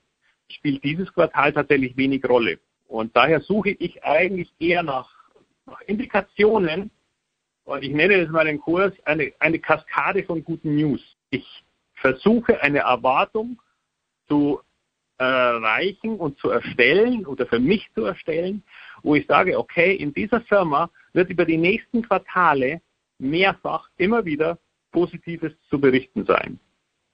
spielt 0.50 0.82
dieses 0.84 1.12
Quartal 1.12 1.52
tatsächlich 1.52 1.96
wenig 1.96 2.24
Rolle. 2.28 2.58
Und 2.88 3.16
daher 3.16 3.40
suche 3.40 3.70
ich 3.70 4.04
eigentlich 4.04 4.52
eher 4.58 4.82
nach, 4.82 5.08
nach 5.66 5.80
Indikationen, 5.82 6.90
und 7.64 7.84
ich 7.84 7.92
nenne 7.92 8.14
es 8.14 8.28
mal 8.28 8.44
den 8.44 8.60
Kurs, 8.60 8.92
eine, 9.04 9.32
eine 9.38 9.58
Kaskade 9.58 10.24
von 10.24 10.42
guten 10.42 10.74
News. 10.74 11.00
Ich 11.30 11.46
versuche 11.94 12.60
eine 12.60 12.80
Erwartung 12.80 13.60
zu 14.26 14.60
erreichen 15.22 16.16
und 16.16 16.38
zu 16.38 16.50
erstellen 16.50 17.26
oder 17.26 17.46
für 17.46 17.60
mich 17.60 17.88
zu 17.94 18.04
erstellen, 18.04 18.62
wo 19.02 19.14
ich 19.14 19.26
sage, 19.26 19.58
okay, 19.58 19.94
in 19.94 20.12
dieser 20.12 20.40
Firma 20.42 20.90
wird 21.12 21.30
über 21.30 21.44
die 21.44 21.56
nächsten 21.56 22.02
Quartale 22.02 22.80
mehrfach 23.18 23.88
immer 23.98 24.24
wieder 24.24 24.58
Positives 24.90 25.52
zu 25.70 25.80
berichten 25.80 26.24
sein. 26.26 26.58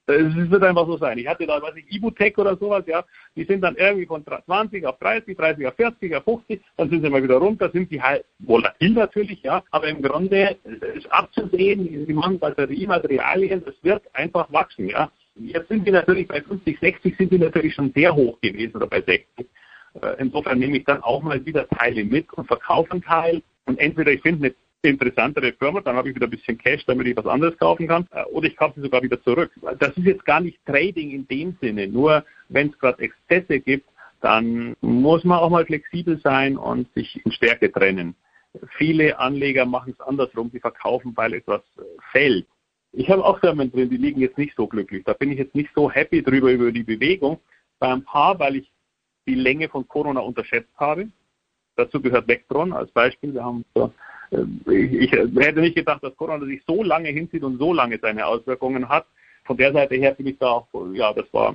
Es 0.06 0.50
wird 0.50 0.62
einfach 0.62 0.86
so 0.86 0.96
sein. 0.96 1.18
Ich 1.18 1.28
hatte 1.28 1.46
da, 1.46 1.60
was 1.60 1.76
ich, 1.76 1.84
Ibutec 1.92 2.38
oder 2.38 2.56
sowas, 2.56 2.82
ja, 2.86 3.04
die 3.36 3.44
sind 3.44 3.60
dann 3.60 3.76
irgendwie 3.76 4.06
von 4.06 4.24
20 4.24 4.86
auf 4.86 4.98
30, 5.00 5.36
30 5.36 5.66
auf 5.66 5.74
40, 5.74 6.16
auf 6.16 6.24
50, 6.24 6.62
dann 6.78 6.88
sind 6.88 7.02
sie 7.04 7.10
mal 7.10 7.22
wieder 7.22 7.36
runter, 7.36 7.70
sind 7.70 7.90
sie 7.90 8.00
halt 8.00 8.24
volatil 8.38 8.92
natürlich, 8.92 9.42
ja, 9.42 9.62
aber 9.70 9.88
im 9.88 10.00
Grunde 10.00 10.56
ist 10.94 11.12
abzusehen, 11.12 12.06
sie 12.06 12.12
machen 12.14 12.38
Batteriematerialien, 12.38 13.62
das 13.62 13.74
wird 13.82 14.02
einfach 14.14 14.50
wachsen, 14.50 14.88
ja. 14.88 15.10
Jetzt 15.40 15.68
sind 15.68 15.84
wir 15.84 15.92
natürlich 15.92 16.28
bei 16.28 16.40
50, 16.40 16.78
60 16.80 17.16
sind 17.16 17.30
wir 17.30 17.38
natürlich 17.38 17.74
schon 17.74 17.92
sehr 17.94 18.14
hoch 18.14 18.40
gewesen 18.40 18.76
oder 18.76 18.86
bei 18.86 19.00
60. 19.00 19.46
Äh, 20.02 20.16
insofern 20.18 20.58
nehme 20.58 20.78
ich 20.78 20.84
dann 20.84 21.02
auch 21.02 21.22
mal 21.22 21.44
wieder 21.44 21.68
Teile 21.68 22.04
mit 22.04 22.32
und 22.32 22.46
verkaufe 22.46 22.92
einen 22.92 23.02
Teil. 23.02 23.42
Und 23.66 23.78
entweder 23.78 24.12
ich 24.12 24.22
finde 24.22 24.46
eine 24.46 24.54
interessantere 24.82 25.52
Firma, 25.52 25.80
dann 25.80 25.96
habe 25.96 26.08
ich 26.08 26.14
wieder 26.14 26.26
ein 26.26 26.30
bisschen 26.30 26.58
Cash, 26.58 26.84
damit 26.86 27.06
ich 27.06 27.16
was 27.16 27.26
anderes 27.26 27.56
kaufen 27.58 27.86
kann, 27.86 28.06
äh, 28.12 28.24
oder 28.24 28.46
ich 28.46 28.56
kaufe 28.56 28.74
sie 28.76 28.82
sogar 28.82 29.02
wieder 29.02 29.22
zurück. 29.22 29.50
Das 29.78 29.96
ist 29.96 30.04
jetzt 30.04 30.24
gar 30.24 30.40
nicht 30.40 30.58
Trading 30.66 31.10
in 31.10 31.28
dem 31.28 31.56
Sinne, 31.60 31.86
nur 31.86 32.24
wenn 32.48 32.70
es 32.70 32.78
gerade 32.78 33.02
Exzesse 33.02 33.60
gibt, 33.60 33.88
dann 34.20 34.74
muss 34.80 35.24
man 35.24 35.38
auch 35.38 35.50
mal 35.50 35.64
flexibel 35.64 36.18
sein 36.22 36.56
und 36.56 36.92
sich 36.94 37.24
in 37.24 37.30
Stärke 37.30 37.70
trennen. 37.70 38.16
Viele 38.76 39.18
Anleger 39.18 39.64
machen 39.64 39.94
es 39.96 40.06
andersrum, 40.06 40.50
sie 40.52 40.58
verkaufen, 40.58 41.12
weil 41.14 41.34
etwas 41.34 41.62
fällt. 42.10 42.46
Ich 42.92 43.08
habe 43.10 43.24
auch 43.24 43.38
Firmen 43.40 43.70
drin, 43.70 43.90
die 43.90 43.96
liegen 43.96 44.20
jetzt 44.20 44.38
nicht 44.38 44.56
so 44.56 44.66
glücklich. 44.66 45.04
Da 45.04 45.12
bin 45.12 45.30
ich 45.30 45.38
jetzt 45.38 45.54
nicht 45.54 45.70
so 45.74 45.90
happy 45.90 46.22
drüber 46.22 46.50
über 46.50 46.72
die 46.72 46.82
Bewegung. 46.82 47.38
Bei 47.78 47.92
ein 47.92 48.04
paar, 48.04 48.38
weil 48.38 48.56
ich 48.56 48.72
die 49.26 49.34
Länge 49.34 49.68
von 49.68 49.86
Corona 49.86 50.20
unterschätzt 50.20 50.72
habe. 50.76 51.08
Dazu 51.76 52.00
gehört 52.00 52.26
Vectron 52.26 52.72
als 52.72 52.90
Beispiel. 52.90 53.34
Wir 53.34 53.44
haben 53.44 53.64
so, 53.74 53.92
äh, 54.30 54.72
ich, 54.72 55.12
ich 55.12 55.12
hätte 55.12 55.60
nicht 55.60 55.76
gedacht, 55.76 56.02
dass 56.02 56.16
Corona 56.16 56.44
sich 56.44 56.62
so 56.66 56.82
lange 56.82 57.10
hinzieht 57.10 57.44
und 57.44 57.58
so 57.58 57.72
lange 57.72 57.98
seine 58.00 58.26
Auswirkungen 58.26 58.88
hat. 58.88 59.06
Von 59.44 59.56
der 59.56 59.72
Seite 59.72 59.94
her 59.94 60.14
bin 60.14 60.26
ich 60.26 60.38
da 60.38 60.48
auch, 60.48 60.68
ja, 60.92 61.12
das 61.12 61.32
war 61.32 61.54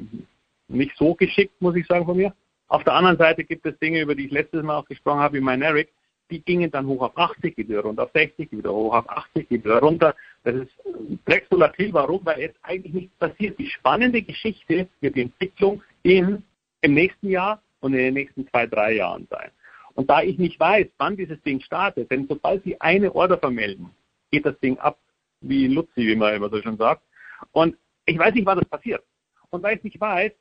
nicht 0.67 0.95
so 0.97 1.13
geschickt, 1.15 1.61
muss 1.61 1.75
ich 1.75 1.85
sagen 1.87 2.05
von 2.05 2.17
mir. 2.17 2.33
Auf 2.67 2.83
der 2.83 2.93
anderen 2.93 3.17
Seite 3.17 3.43
gibt 3.43 3.65
es 3.65 3.77
Dinge, 3.79 4.01
über 4.01 4.15
die 4.15 4.25
ich 4.25 4.31
letztes 4.31 4.63
Mal 4.63 4.77
auch 4.77 4.87
gesprochen 4.87 5.19
habe, 5.19 5.37
wie 5.37 5.41
mein 5.41 5.61
Eric, 5.61 5.89
die 6.29 6.41
gingen 6.41 6.71
dann 6.71 6.87
hoch 6.87 7.01
auf 7.01 7.17
80, 7.17 7.57
wieder 7.57 7.81
runter 7.81 8.03
auf 8.03 8.11
60, 8.13 8.51
wieder 8.51 8.73
hoch 8.73 8.93
auf 8.93 9.09
80, 9.09 9.49
wieder 9.49 9.79
runter. 9.79 10.15
Das 10.43 10.55
ist 10.55 10.71
drecksvolatil. 11.25 11.93
Warum? 11.93 12.25
Weil 12.25 12.39
jetzt 12.39 12.59
eigentlich 12.63 12.93
nichts 12.93 13.15
passiert. 13.17 13.59
Die 13.59 13.67
spannende 13.67 14.21
Geschichte 14.21 14.87
wird 15.01 15.15
die 15.15 15.21
Entwicklung 15.21 15.81
in 16.03 16.43
im 16.81 16.93
nächsten 16.93 17.29
Jahr 17.29 17.61
und 17.79 17.93
in 17.93 17.99
den 17.99 18.13
nächsten 18.13 18.47
zwei, 18.49 18.67
drei 18.67 18.93
Jahren 18.93 19.27
sein. 19.29 19.49
Und 19.95 20.09
da 20.09 20.21
ich 20.21 20.37
nicht 20.37 20.59
weiß, 20.59 20.87
wann 20.97 21.15
dieses 21.17 21.41
Ding 21.43 21.61
startet, 21.61 22.11
denn 22.11 22.27
sobald 22.27 22.63
Sie 22.63 22.79
eine 22.81 23.13
Order 23.13 23.37
vermelden, 23.37 23.89
geht 24.31 24.45
das 24.45 24.59
Ding 24.59 24.77
ab, 24.79 24.99
wie 25.41 25.67
Luzi, 25.67 26.07
wie 26.07 26.15
man 26.15 26.35
immer 26.35 26.49
so 26.49 26.61
schon 26.61 26.77
sagt. 26.77 27.03
Und 27.51 27.77
ich 28.05 28.17
weiß 28.17 28.33
nicht, 28.33 28.45
wann 28.45 28.59
das 28.59 28.67
passiert. 28.67 29.03
Und 29.49 29.63
weil 29.63 29.77
ich 29.77 29.83
nicht 29.83 30.01
weiß, 30.01 30.31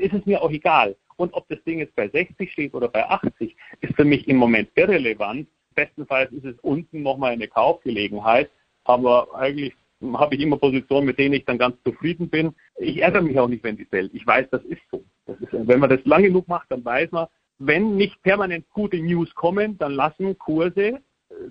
ist 0.00 0.12
es 0.12 0.26
mir 0.26 0.42
auch 0.42 0.50
egal. 0.50 0.96
Und 1.18 1.34
ob 1.34 1.48
das 1.48 1.62
Ding 1.64 1.80
jetzt 1.80 1.96
bei 1.96 2.08
60 2.08 2.50
steht 2.52 2.74
oder 2.74 2.88
bei 2.88 3.04
80, 3.04 3.56
ist 3.80 3.94
für 3.96 4.04
mich 4.04 4.28
im 4.28 4.36
Moment 4.36 4.70
irrelevant. 4.76 5.48
Bestenfalls 5.74 6.32
ist 6.32 6.44
es 6.44 6.54
unten 6.60 7.02
nochmal 7.02 7.32
eine 7.32 7.48
Kaufgelegenheit, 7.48 8.50
aber 8.84 9.34
eigentlich 9.34 9.74
habe 10.14 10.36
ich 10.36 10.40
immer 10.40 10.58
Positionen, 10.58 11.06
mit 11.06 11.18
denen 11.18 11.34
ich 11.34 11.44
dann 11.44 11.58
ganz 11.58 11.76
zufrieden 11.82 12.28
bin. 12.28 12.54
Ich 12.76 13.02
ärgere 13.02 13.22
mich 13.22 13.38
auch 13.38 13.48
nicht, 13.48 13.64
wenn 13.64 13.76
die 13.76 13.84
fällt. 13.84 14.14
Ich 14.14 14.24
weiß, 14.24 14.46
das 14.50 14.62
ist 14.64 14.80
so. 14.92 15.04
Das 15.26 15.36
ist, 15.40 15.48
wenn 15.52 15.80
man 15.80 15.90
das 15.90 16.04
lang 16.04 16.22
genug 16.22 16.46
macht, 16.46 16.70
dann 16.70 16.84
weiß 16.84 17.10
man, 17.10 17.26
wenn 17.58 17.96
nicht 17.96 18.22
permanent 18.22 18.64
gute 18.70 18.98
News 18.98 19.34
kommen, 19.34 19.76
dann 19.78 19.92
lassen 19.92 20.38
Kurse 20.38 20.86
äh, 20.86 21.00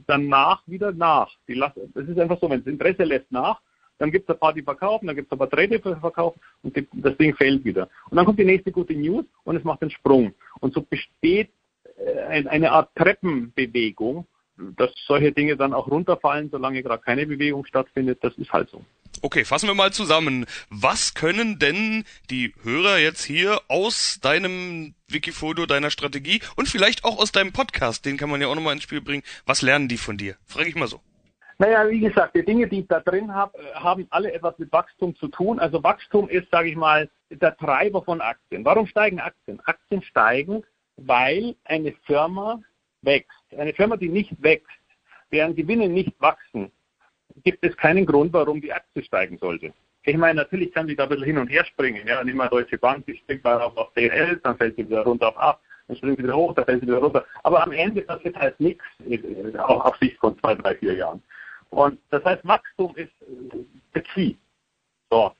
danach 0.08 0.66
wieder 0.66 0.94
nach. 0.94 1.30
Die 1.50 1.56
lassen, 1.56 1.92
das 1.94 2.08
ist 2.08 2.18
einfach 2.18 2.40
so, 2.40 2.50
wenn 2.50 2.64
das 2.64 2.72
Interesse 2.72 3.04
lässt 3.04 3.30
nach, 3.34 3.62
dann 3.98 4.12
gibt 4.12 4.30
es 4.30 4.36
ein 4.36 4.40
paar, 4.40 4.54
die 4.54 4.62
verkaufen, 4.62 5.08
dann 5.08 5.16
gibt 5.16 5.28
es 5.28 5.32
ein 5.32 5.40
paar 5.40 5.50
Träder 5.50 5.80
für 5.80 5.96
verkaufen 5.98 6.40
und 6.64 6.76
die, 6.76 6.88
das 6.94 7.18
Ding 7.18 7.36
fällt 7.36 7.64
wieder. 7.66 7.90
Und 8.10 8.18
dann 8.18 8.26
kommt 8.26 8.40
die 8.40 8.46
nächste 8.46 8.72
gute 8.72 8.94
News 8.94 9.26
und 9.44 9.56
es 9.56 9.64
macht 9.64 9.82
einen 9.82 9.92
Sprung. 9.92 10.34
Und 10.60 10.74
so 10.74 10.82
besteht 10.82 11.50
äh, 11.98 12.48
eine 12.48 12.72
Art 12.72 12.90
Treppenbewegung, 12.96 14.26
dass 14.76 14.92
solche 15.06 15.32
Dinge 15.32 15.56
dann 15.56 15.74
auch 15.74 15.88
runterfallen, 15.88 16.50
solange 16.50 16.82
gerade 16.84 17.04
keine 17.04 17.26
Bewegung 17.28 17.66
stattfindet, 17.66 18.20
das 18.24 18.38
ist 18.38 18.52
halt 18.52 18.70
so. 18.70 18.84
Okay, 19.22 19.46
fassen 19.46 19.68
wir 19.68 19.74
mal 19.74 19.92
zusammen. 19.92 20.46
Was 20.70 21.16
können 21.16 21.58
denn 21.58 22.04
die 22.30 22.54
Hörer 22.62 23.00
jetzt 23.00 23.24
hier 23.24 23.62
aus 23.68 24.20
deinem 24.22 24.94
Wikifolio, 25.08 25.66
deiner 25.66 25.90
Strategie 25.90 26.42
und 26.56 26.68
vielleicht 26.68 27.04
auch 27.04 27.18
aus 27.18 27.32
deinem 27.32 27.52
Podcast, 27.52 28.06
den 28.06 28.18
kann 28.18 28.30
man 28.30 28.42
ja 28.42 28.48
auch 28.48 28.56
nochmal 28.56 28.74
ins 28.74 28.84
Spiel 28.84 29.02
bringen, 29.02 29.24
was 29.46 29.64
lernen 29.64 29.88
die 29.88 29.98
von 29.98 30.18
dir? 30.18 30.36
Frage 30.46 30.70
ich 30.70 30.76
mal 30.76 30.88
so. 30.88 31.02
Naja, 31.60 31.90
wie 31.90 32.02
gesagt, 32.02 32.36
die 32.36 32.46
Dinge, 32.46 32.68
die 32.68 32.82
ich 32.82 32.88
da 32.88 33.00
drin 33.00 33.34
habe, 33.34 33.58
äh, 33.58 33.74
haben 33.74 34.06
alle 34.12 34.32
etwas 34.32 34.58
mit 34.60 34.72
Wachstum 34.72 35.16
zu 35.16 35.28
tun. 35.28 35.60
Also 35.60 35.84
Wachstum 35.84 36.30
ist, 36.30 36.50
sage 36.52 36.70
ich 36.70 36.76
mal, 36.76 37.10
der 37.32 37.58
Treiber 37.58 38.04
von 38.04 38.22
Aktien. 38.22 38.64
Warum 38.64 38.86
steigen 38.86 39.20
Aktien? 39.20 39.60
Aktien 39.66 40.04
steigen, 40.04 40.64
weil 40.98 41.56
eine 41.66 41.94
Firma 42.06 42.62
wächst. 43.02 43.32
Eine 43.58 43.74
Firma, 43.74 43.98
die 43.98 44.10
nicht 44.10 44.32
wächst, 44.42 44.68
deren 45.32 45.56
Gewinne 45.56 45.90
nicht 45.90 46.14
wachsen, 46.22 46.72
gibt 47.44 47.64
es 47.66 47.76
keinen 47.76 48.06
Grund, 48.06 48.34
warum 48.34 48.62
die 48.62 48.72
Aktie 48.72 49.04
steigen 49.04 49.38
sollte. 49.38 49.74
Ich 50.04 50.16
meine, 50.16 50.36
natürlich 50.36 50.72
kann 50.74 50.88
sie 50.88 50.96
da 50.96 51.04
ein 51.04 51.10
bisschen 51.10 51.26
hin 51.26 51.38
und 51.38 51.48
her 51.48 51.66
springen. 51.66 52.08
Ja, 52.08 52.24
nimm 52.24 52.38
mal 52.38 52.48
Deutsche 52.48 52.78
Bank, 52.78 53.06
die 53.06 53.18
springt 53.18 53.44
mal 53.44 53.62
auf, 53.62 53.76
auf 53.76 53.92
DL, 53.94 54.40
dann 54.44 54.58
fällt 54.58 54.76
sie 54.76 54.88
wieder 54.88 55.04
runter 55.04 55.30
auf 55.30 55.38
A, 55.38 55.60
dann 55.88 55.98
springt 55.98 56.18
sie 56.18 56.24
wieder 56.24 56.36
hoch, 56.36 56.54
dann 56.54 56.66
fällt 56.66 56.82
sie 56.82 56.88
wieder 56.88 57.00
runter. 57.00 57.26
Aber 57.44 57.64
am 57.64 57.72
Ende 57.72 58.02
passiert 58.04 58.38
halt 58.38 58.60
nichts, 58.60 58.86
auch 59.58 59.86
auf 59.86 59.98
Sicht 59.98 60.18
von 60.20 60.38
zwei, 60.40 60.56
drei, 60.56 60.76
vier 60.76 60.94
Jahren. 60.94 61.22
Und 61.70 62.00
das 62.10 62.24
heißt, 62.24 62.46
Wachstum 62.48 62.96
ist 62.96 63.12
the 63.94 64.02
key. 64.02 64.36
So. 65.10 65.32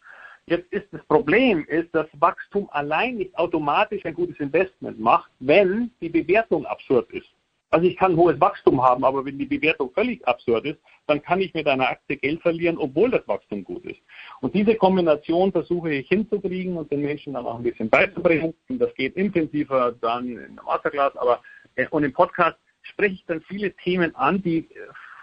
Jetzt 0.46 0.72
ist 0.72 0.88
das 0.94 1.04
Problem, 1.06 1.66
ist, 1.66 1.94
dass 1.94 2.08
Wachstum 2.20 2.70
allein 2.72 3.16
nicht 3.16 3.38
automatisch 3.38 4.06
ein 4.06 4.14
gutes 4.14 4.40
Investment 4.40 4.98
macht, 4.98 5.30
wenn 5.40 5.92
die 6.00 6.08
Bewertung 6.08 6.66
absurd 6.66 7.12
ist. 7.12 7.28
Also 7.70 7.86
ich 7.86 7.98
kann 7.98 8.16
hohes 8.16 8.40
Wachstum 8.40 8.82
haben, 8.82 9.04
aber 9.04 9.26
wenn 9.26 9.38
die 9.38 9.46
Bewertung 9.46 9.92
völlig 9.92 10.26
absurd 10.26 10.66
ist, 10.66 10.80
dann 11.06 11.22
kann 11.22 11.42
ich 11.42 11.54
mit 11.54 11.68
einer 11.68 11.90
Aktie 11.90 12.16
Geld 12.16 12.42
verlieren, 12.42 12.78
obwohl 12.78 13.12
das 13.12 13.28
Wachstum 13.28 13.66
gut 13.66 13.84
ist. 13.84 14.00
Und 14.40 14.56
diese 14.56 14.76
Kombination 14.76 15.52
versuche 15.52 15.94
ich 15.94 16.08
hinzukriegen 16.08 16.78
und 16.78 16.90
den 16.92 17.02
Menschen 17.02 17.34
dann 17.34 17.46
auch 17.46 17.58
ein 17.58 17.64
bisschen 17.64 17.90
beizubringen. 17.90 18.54
Das 18.70 18.94
geht 18.96 19.18
intensiver 19.18 19.92
dann 20.00 20.30
in 20.30 20.56
der 20.56 20.64
Masterclass, 20.64 21.16
aber 21.18 21.42
äh, 21.76 21.88
und 21.90 22.06
im 22.06 22.14
Podcast 22.14 22.58
spreche 22.84 23.16
ich 23.16 23.26
dann 23.26 23.42
viele 23.42 23.74
Themen 23.76 24.16
an, 24.16 24.42
die 24.42 24.60
äh, 24.60 24.66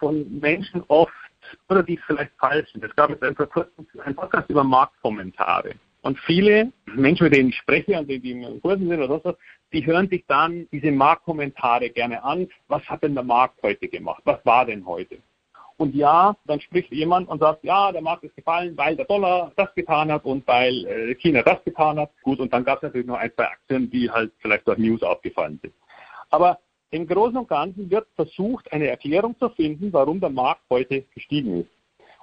von 0.04 0.38
Menschen 0.38 0.84
oft 0.88 1.12
oder 1.70 1.82
die 1.82 1.98
vielleicht 2.06 2.32
falsch 2.38 2.70
sind. 2.72 2.84
Es 2.84 2.94
gab 2.94 3.08
jetzt 3.08 3.22
kurzem 3.50 3.86
einen 4.04 4.14
Podcast 4.14 4.50
über 4.50 4.62
Marktkommentare. 4.62 5.72
Und 6.02 6.18
viele 6.20 6.70
Menschen, 6.94 7.24
mit 7.24 7.34
denen 7.34 7.48
ich 7.48 7.56
spreche, 7.56 7.98
und 7.98 8.08
die, 8.10 8.20
die 8.20 8.32
in 8.32 8.60
Kursen 8.60 8.88
sind 8.88 9.02
oder 9.02 9.20
sonst 9.20 9.38
die 9.72 9.84
hören 9.86 10.08
sich 10.08 10.24
dann 10.28 10.68
diese 10.70 10.92
Marktkommentare 10.92 11.88
gerne 11.88 12.22
an. 12.22 12.48
Was 12.68 12.82
hat 12.84 13.02
denn 13.02 13.14
der 13.14 13.24
Markt 13.24 13.62
heute 13.62 13.88
gemacht? 13.88 14.22
Was 14.24 14.44
war 14.44 14.66
denn 14.66 14.84
heute? 14.84 15.16
Und 15.78 15.94
ja, 15.94 16.36
dann 16.44 16.60
spricht 16.60 16.92
jemand 16.92 17.28
und 17.28 17.40
sagt, 17.40 17.64
ja, 17.64 17.90
der 17.90 18.02
Markt 18.02 18.22
ist 18.24 18.36
gefallen, 18.36 18.76
weil 18.76 18.94
der 18.94 19.06
Dollar 19.06 19.50
das 19.56 19.74
getan 19.74 20.12
hat 20.12 20.24
und 20.24 20.46
weil 20.46 20.84
äh, 20.86 21.14
China 21.16 21.42
das 21.42 21.64
getan 21.64 21.98
hat. 21.98 22.10
Gut, 22.22 22.38
und 22.38 22.52
dann 22.52 22.64
gab 22.64 22.78
es 22.78 22.82
natürlich 22.82 23.06
noch 23.06 23.16
ein, 23.16 23.32
zwei 23.34 23.46
Aktien, 23.46 23.90
die 23.90 24.08
halt 24.10 24.32
vielleicht 24.38 24.68
durch 24.68 24.78
News 24.78 25.02
aufgefallen 25.02 25.58
sind. 25.62 25.74
Aber 26.30 26.58
im 26.94 27.08
Großen 27.08 27.36
und 27.36 27.48
Ganzen 27.48 27.90
wird 27.90 28.06
versucht, 28.14 28.72
eine 28.72 28.86
Erklärung 28.86 29.36
zu 29.38 29.48
finden, 29.48 29.92
warum 29.92 30.20
der 30.20 30.30
Markt 30.30 30.62
heute 30.70 31.02
gestiegen 31.12 31.62
ist 31.62 31.70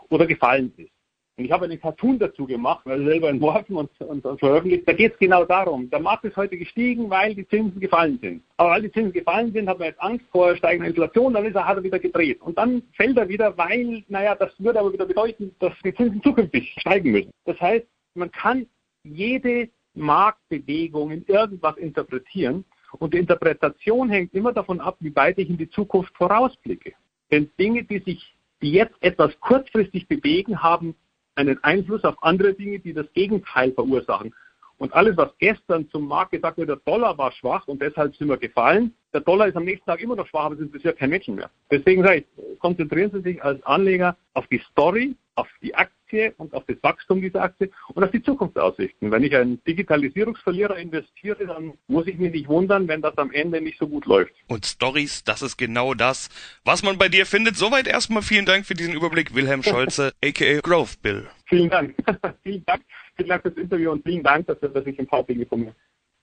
oder 0.10 0.25
gefallen 0.25 0.71
ist. 0.77 0.91
Und 1.38 1.43
ich 1.45 1.51
habe 1.51 1.65
einen 1.65 1.79
Cartoon 1.79 2.17
dazu 2.17 2.45
gemacht, 2.45 2.86
weil 2.86 3.03
selber 3.03 3.29
entworfen 3.29 3.75
und, 3.75 3.89
und, 3.99 4.25
und 4.25 4.39
veröffentlicht. 4.39 4.88
Da 4.88 4.93
geht 4.93 5.13
es 5.13 5.19
genau 5.19 5.43
darum. 5.43 5.89
Der 5.89 5.99
Markt 5.99 6.23
ist 6.23 6.38
heute 6.38 6.57
gestiegen, 6.57 7.10
weil 7.10 7.36
die 7.36 7.45
Zinsen 7.47 7.81
gefallen 7.81 8.17
sind. 8.21 8.43
Aber 8.55 8.69
weil 8.69 8.84
die 8.84 8.91
Zinsen 8.91 9.12
gefallen 9.12 9.51
sind, 9.51 9.67
hat 9.67 9.79
man 9.79 9.89
jetzt 9.89 10.01
Angst 10.01 10.25
vor 10.31 10.55
steigender 10.55 10.89
Inflation, 10.89 11.34
dann 11.34 11.45
ist 11.45 11.55
er, 11.55 11.67
hat 11.67 11.77
er 11.77 11.84
wieder 11.84 11.99
gedreht. 11.99 12.41
Und 12.41 12.57
dann 12.57 12.81
fällt 12.93 13.17
er 13.17 13.27
wieder, 13.27 13.57
weil, 13.57 14.03
naja, 14.07 14.36
das 14.36 14.57
würde 14.57 14.79
aber 14.79 14.93
wieder 14.93 15.05
bedeuten, 15.05 15.53
dass 15.60 15.73
die 15.84 15.93
Zinsen 15.93 16.23
zukünftig 16.23 16.73
steigen 16.79 17.12
müssen. 17.12 17.31
Das 17.43 17.60
heißt, 17.60 17.86
man 18.13 18.31
kann 18.31 18.67
jede 19.03 19.67
Marktbewegung 19.95 21.12
in 21.12 21.25
irgendwas 21.25 21.75
interpretieren. 21.75 22.63
Und 22.99 23.13
die 23.13 23.19
Interpretation 23.19 24.10
hängt 24.10 24.34
immer 24.34 24.54
davon 24.54 24.80
ab, 24.80 24.97
wie 24.99 25.15
weit 25.15 25.38
ich 25.38 25.49
in 25.49 25.58
die 25.58 25.69
Zukunft 25.69 26.15
vorausblicke. 26.15 26.93
Denn 27.32 27.49
Dinge, 27.58 27.84
die 27.84 27.99
sich, 27.99 28.36
die 28.62 28.71
jetzt 28.71 28.95
etwas 29.01 29.39
kurzfristig 29.39 30.08
bewegen, 30.08 30.62
haben 30.62 30.95
einen 31.36 31.63
Einfluss 31.63 32.04
auf 32.04 32.21
andere 32.21 32.54
Dinge, 32.54 32.80
die 32.80 32.93
das 32.93 33.12
Gegenteil 33.13 33.71
verursachen. 33.71 34.34
Und 34.77 34.93
alles, 34.93 35.15
was 35.15 35.30
gestern 35.38 35.88
zum 35.89 36.08
Markt 36.08 36.32
gesagt 36.32 36.58
wurde, 36.58 36.75
der 36.75 36.91
Dollar 36.91 37.15
war 37.17 37.32
schwach 37.32 37.67
und 37.67 37.82
deshalb 37.82 38.15
sind 38.15 38.30
wir 38.30 38.38
gefallen. 38.38 38.95
Der 39.13 39.21
Dollar 39.21 39.47
ist 39.47 39.56
am 39.56 39.63
nächsten 39.63 39.86
Tag 39.86 40.01
immer 40.01 40.15
noch 40.15 40.25
schwach, 40.25 40.45
aber 40.45 40.56
es 40.56 40.62
interessiert 40.62 40.97
kein 40.97 41.12
Menschen 41.12 41.36
mehr. 41.36 41.51
Deswegen 41.69 42.04
sage 42.04 42.25
ich, 42.25 42.60
konzentrieren 42.60 43.12
Sie 43.12 43.21
sich 43.21 43.43
als 43.43 43.63
Anleger 43.63 44.17
auf 44.34 44.47
die 44.47 44.60
Story, 44.71 45.15
auf 45.36 45.48
die 45.62 45.74
Aktie 45.76 46.34
und 46.38 46.54
auf 46.54 46.63
das 46.67 46.78
Wachstum 46.82 47.22
dieser 47.22 47.41
Aktie 47.41 47.70
und 47.94 48.04
auf 48.04 48.12
die 48.12 48.22
Zukunftsaussichten. 48.22 49.12
Wenn 49.12 49.24
ich 49.24 49.36
einen 49.36 49.63
Digitalisierungsverlierer 49.63 50.78
investiere, 50.78 51.46
dann 51.46 51.74
muss 51.88 52.08
ich 52.08 52.17
mich 52.17 52.32
nicht 52.32 52.48
wundern, 52.48 52.88
wenn 52.88 53.02
das 53.02 53.17
am 53.17 53.32
Ende 53.32 53.62
nicht 53.62 53.80
so 53.80 53.88
gut 53.88 54.06
läuft. 54.06 54.34
Und 54.48 54.65
Stories, 54.65 55.24
das 55.24 55.41
ist 55.41 55.58
genau 55.58 55.94
das, 55.94 56.30
was 56.65 56.84
man 56.84 56.98
bei 56.98 57.10
dir 57.10 57.26
findet. 57.26 57.56
Soweit 57.56 57.88
erstmal 57.88 58.22
vielen 58.22 58.46
Dank 58.46 58.65
für 58.65 58.74
diesen 58.74 58.94
Überblick, 58.94 59.34
Wilhelm 59.34 59.63
Scholze, 59.63 60.13
aka 60.24 60.60
Growth 60.62 61.02
Bill. 61.02 61.28
Vielen 61.46 61.70
Dank. 61.70 61.96
vielen 62.44 62.65
Dank. 62.65 62.84
Vielen 63.15 63.30
Dank 63.30 63.41
fürs 63.41 63.58
Interview 63.58 63.91
und 63.91 64.04
vielen 64.04 64.24
Dank, 64.24 64.48
dass, 64.48 64.58
ich 64.86 65.00
ein 65.00 65.08
paar 65.08 65.24
Dinge 65.24 65.46
von 65.46 65.62
mir 65.62 65.76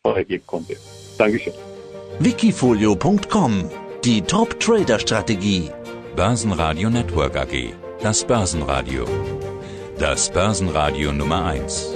vorhergeben 0.03 0.47
konnte. 0.47 0.77
Dankeschön. 1.17 1.53
Wikifolio.com 2.21 3.71
Die 4.05 4.23
Top-Trader-Strategie. 4.23 5.71
Börsenradio 6.17 6.91
Network 6.91 7.37
AG. 7.37 7.88
Das 8.01 8.25
Börsenradio. 8.25 9.05
Das 9.99 10.31
Börsenradio 10.31 11.13
Nummer 11.13 11.47
1. 11.47 11.95